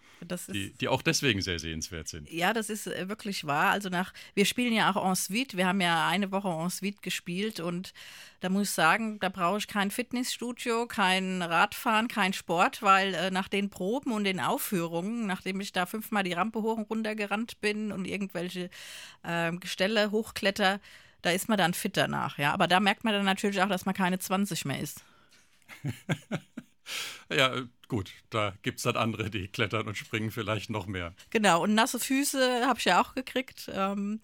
die, 0.48 0.72
die, 0.72 0.88
auch 0.88 1.02
deswegen 1.02 1.42
sehr 1.42 1.58
sehenswert 1.58 2.08
sind. 2.08 2.30
Ja, 2.30 2.52
das 2.52 2.70
ist 2.70 2.86
äh, 2.86 3.08
wirklich 3.08 3.46
wahr. 3.46 3.70
Also 3.70 3.88
nach, 3.88 4.12
wir 4.34 4.44
spielen 4.44 4.72
ja 4.72 4.90
auch 4.90 5.08
en 5.08 5.14
suite. 5.14 5.56
Wir 5.56 5.66
haben 5.66 5.80
ja 5.80 6.08
eine 6.08 6.30
Woche 6.32 6.48
en 6.48 6.70
suite 6.70 7.02
gespielt 7.02 7.60
und 7.60 7.92
da 8.40 8.48
muss 8.48 8.68
ich 8.68 8.70
sagen, 8.70 9.18
da 9.20 9.28
brauche 9.28 9.58
ich 9.58 9.68
kein 9.68 9.90
Fitnessstudio, 9.90 10.86
kein 10.86 11.42
Radfahren, 11.42 12.08
kein 12.08 12.32
Sport, 12.32 12.82
weil 12.82 13.14
äh, 13.14 13.30
nach 13.30 13.48
den 13.48 13.70
Proben 13.70 14.12
und 14.12 14.24
den 14.24 14.40
Aufführungen, 14.40 15.26
nachdem 15.26 15.60
ich 15.60 15.72
da 15.72 15.86
fünfmal 15.86 16.24
die 16.24 16.32
Rampe 16.32 16.62
hoch 16.62 16.76
und 16.76 16.90
runter 16.90 17.14
gerannt 17.14 17.60
bin 17.60 17.92
und 17.92 18.04
irgendwelche 18.04 18.70
äh, 19.22 19.52
Gestelle 19.52 20.10
hochkletter, 20.10 20.80
da 21.22 21.30
ist 21.30 21.48
man 21.48 21.58
dann 21.58 21.74
fit 21.74 21.96
danach. 21.96 22.38
Ja, 22.38 22.52
aber 22.52 22.68
da 22.68 22.80
merkt 22.80 23.04
man 23.04 23.14
dann 23.14 23.24
natürlich 23.24 23.62
auch, 23.62 23.68
dass 23.68 23.86
man 23.86 23.94
keine 23.94 24.18
20 24.18 24.64
mehr 24.66 24.80
ist. 24.80 25.04
ja, 27.30 27.62
gut, 27.88 28.10
da 28.30 28.54
gibt 28.62 28.78
es 28.78 28.84
dann 28.84 28.96
andere, 28.96 29.30
die 29.30 29.48
klettern 29.48 29.86
und 29.86 29.96
springen 29.96 30.30
vielleicht 30.30 30.70
noch 30.70 30.86
mehr. 30.86 31.14
Genau, 31.30 31.62
und 31.62 31.74
nasse 31.74 31.98
Füße 31.98 32.66
habe 32.66 32.78
ich 32.78 32.84
ja 32.84 33.00
auch 33.00 33.14
gekriegt. 33.14 33.70
Ähm, 33.72 34.20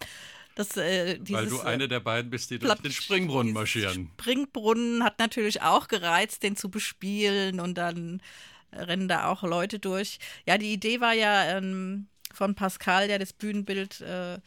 das, 0.54 0.76
äh, 0.76 1.18
dieses, 1.18 1.32
Weil 1.32 1.46
du 1.46 1.60
eine 1.60 1.88
der 1.88 2.00
beiden 2.00 2.30
bist, 2.30 2.50
die 2.50 2.58
durch 2.58 2.74
den 2.80 2.92
Springbrunnen 2.92 3.52
marschieren. 3.52 4.10
Springbrunnen 4.20 5.04
hat 5.04 5.18
natürlich 5.18 5.62
auch 5.62 5.88
gereizt, 5.88 6.42
den 6.42 6.56
zu 6.56 6.70
bespielen 6.70 7.60
und 7.60 7.78
dann 7.78 8.20
rennen 8.72 9.08
da 9.08 9.26
auch 9.26 9.42
Leute 9.42 9.78
durch. 9.78 10.18
Ja, 10.46 10.58
die 10.58 10.72
Idee 10.72 11.00
war 11.00 11.14
ja 11.14 11.56
ähm, 11.56 12.08
von 12.32 12.54
Pascal, 12.54 13.08
der 13.08 13.18
das 13.18 13.32
Bühnenbild 13.32 14.00
äh, 14.00 14.38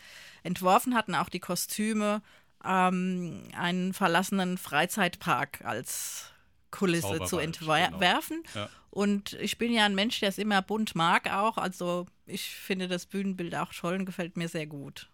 entworfen 0.43 0.95
hat 0.95 1.07
und 1.07 1.15
auch 1.15 1.29
die 1.29 1.39
Kostüme, 1.39 2.21
ähm, 2.63 3.43
einen 3.57 3.93
verlassenen 3.93 4.57
Freizeitpark 4.57 5.63
als 5.63 6.32
Kulisse 6.73 7.21
zu 7.25 7.37
entwerfen. 7.37 8.43
Genau. 8.51 8.65
Ja. 8.65 8.69
Und 8.89 9.33
ich 9.33 9.57
bin 9.57 9.71
ja 9.71 9.85
ein 9.85 9.95
Mensch, 9.95 10.19
der 10.19 10.29
es 10.29 10.37
immer 10.37 10.61
bunt 10.61 10.95
mag 10.95 11.31
auch. 11.31 11.57
Also 11.57 12.07
ich 12.25 12.49
finde 12.49 12.87
das 12.87 13.05
Bühnenbild 13.05 13.55
auch 13.55 13.73
toll 13.73 13.95
und 13.95 14.05
gefällt 14.05 14.37
mir 14.37 14.47
sehr 14.47 14.67
gut. 14.67 15.07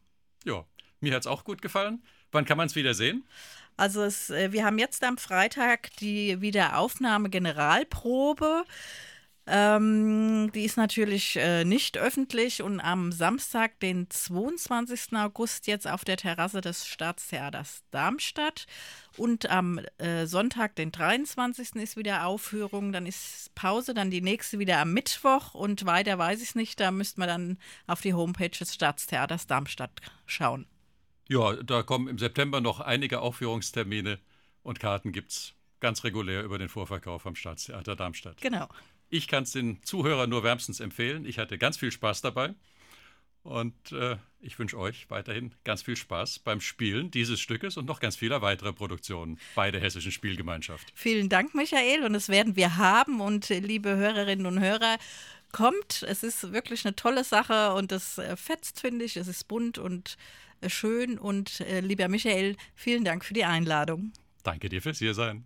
Ja, 0.46 0.66
mir 1.02 1.14
hat 1.14 1.22
es 1.22 1.28
auch 1.28 1.44
gut 1.44 1.62
gefallen. 1.62 2.02
Wann 2.32 2.46
kann 2.46 2.58
man 2.58 2.68
es 2.68 2.76
wieder 2.76 2.94
sehen? 2.94 3.26
Also 3.76 4.04
es, 4.04 4.30
äh, 4.30 4.52
wir 4.52 4.66
haben 4.66 4.78
jetzt 4.78 5.04
am 5.04 5.18
Freitag 5.18 5.96
die 5.98 6.42
Wiederaufnahme 6.42 7.30
Generalprobe. 7.30 8.64
Ähm, 9.52 10.52
die 10.54 10.64
ist 10.64 10.78
natürlich 10.78 11.36
äh, 11.36 11.66
nicht 11.66 11.98
öffentlich 11.98 12.62
und 12.62 12.80
am 12.80 13.12
Samstag, 13.12 13.80
den 13.80 14.08
22. 14.08 15.14
August, 15.16 15.66
jetzt 15.66 15.88
auf 15.88 16.06
der 16.06 16.18
Terrasse 16.18 16.62
des 16.62 16.86
Staatstheaters 16.86 17.84
Darmstadt. 17.90 18.68
Und 19.18 19.50
am 19.50 19.80
äh, 19.98 20.28
Sonntag, 20.28 20.76
den 20.76 20.92
23. 20.92 21.78
ist 21.78 21.98
wieder 21.98 22.28
Aufführung, 22.28 22.92
dann 22.92 23.08
ist 23.08 23.54
Pause, 23.56 23.96
dann 23.96 24.12
die 24.12 24.22
nächste 24.22 24.60
wieder 24.60 24.78
am 24.78 24.94
Mittwoch 24.94 25.56
und 25.56 25.84
weiter 25.88 26.20
weiß 26.20 26.44
ich 26.44 26.50
es 26.50 26.56
nicht. 26.56 26.80
Da 26.80 26.92
müsste 26.92 27.20
man 27.20 27.30
dann 27.30 27.58
auf 27.88 28.02
die 28.02 28.14
Homepage 28.14 28.50
des 28.50 28.76
Staatstheaters 28.76 29.48
Darmstadt 29.48 30.00
schauen. 30.28 30.68
Ja, 31.28 31.56
da 31.56 31.82
kommen 31.82 32.08
im 32.08 32.20
September 32.20 32.62
noch 32.62 32.82
einige 32.82 33.22
Aufführungstermine 33.22 34.20
und 34.62 34.80
Karten 34.80 35.12
gibt 35.12 35.32
es 35.32 35.54
ganz 35.80 36.04
regulär 36.04 36.44
über 36.44 36.60
den 36.60 36.70
Vorverkauf 36.70 37.26
am 37.26 37.36
Staatstheater 37.36 37.96
Darmstadt. 37.96 38.40
Genau. 38.42 38.68
Ich 39.10 39.28
kann 39.28 39.44
es 39.44 39.52
den 39.52 39.82
Zuhörern 39.84 40.30
nur 40.30 40.44
wärmstens 40.44 40.80
empfehlen. 40.80 41.26
Ich 41.26 41.40
hatte 41.40 41.58
ganz 41.58 41.78
viel 41.78 41.92
Spaß 41.92 42.22
dabei. 42.22 42.54
Und 43.42 43.92
äh, 43.94 44.18
ich 44.42 44.60
wünsche 44.60 44.78
euch 44.78 45.10
weiterhin 45.10 45.56
ganz 45.64 45.82
viel 45.82 45.96
Spaß 45.96 46.40
beim 46.40 46.62
Spielen 46.62 47.10
dieses 47.10 47.40
Stückes 47.40 47.78
und 47.78 47.86
noch 47.86 48.00
ganz 48.00 48.16
vieler 48.16 48.42
weiterer 48.42 48.74
Produktionen 48.74 49.40
bei 49.56 49.72
der 49.72 49.82
Hessischen 49.82 50.12
Spielgemeinschaft. 50.12 50.92
Vielen 50.94 51.30
Dank, 51.30 51.56
Michael. 51.56 52.04
Und 52.04 52.14
das 52.14 52.30
werden 52.30 52.56
wir 52.56 52.78
haben. 52.78 53.22
Und 53.22 53.50
äh, 53.50 53.60
liebe 53.60 53.96
Hörerinnen 53.96 54.46
und 54.46 54.60
Hörer, 54.60 54.98
kommt. 55.52 56.04
Es 56.04 56.24
ist 56.24 56.52
wirklich 56.52 56.86
eine 56.86 56.96
tolle 56.96 57.24
Sache 57.24 57.74
und 57.74 57.92
es 57.92 58.18
äh, 58.18 58.36
fetzt, 58.36 58.80
finde 58.80 59.06
ich. 59.06 59.18
Es 59.18 59.28
ist 59.28 59.48
bunt 59.48 59.78
und 59.78 60.18
äh, 60.62 60.70
schön. 60.70 61.18
Und 61.18 61.62
äh, 61.62 61.80
lieber 61.80 62.08
Michael, 62.08 62.56
vielen 62.76 63.04
Dank 63.04 63.26
für 63.26 63.34
die 63.34 63.46
Einladung. 63.46 64.12
Danke 64.44 64.70
dir 64.70 64.82
fürs 64.82 65.00
Hiersein. 65.00 65.46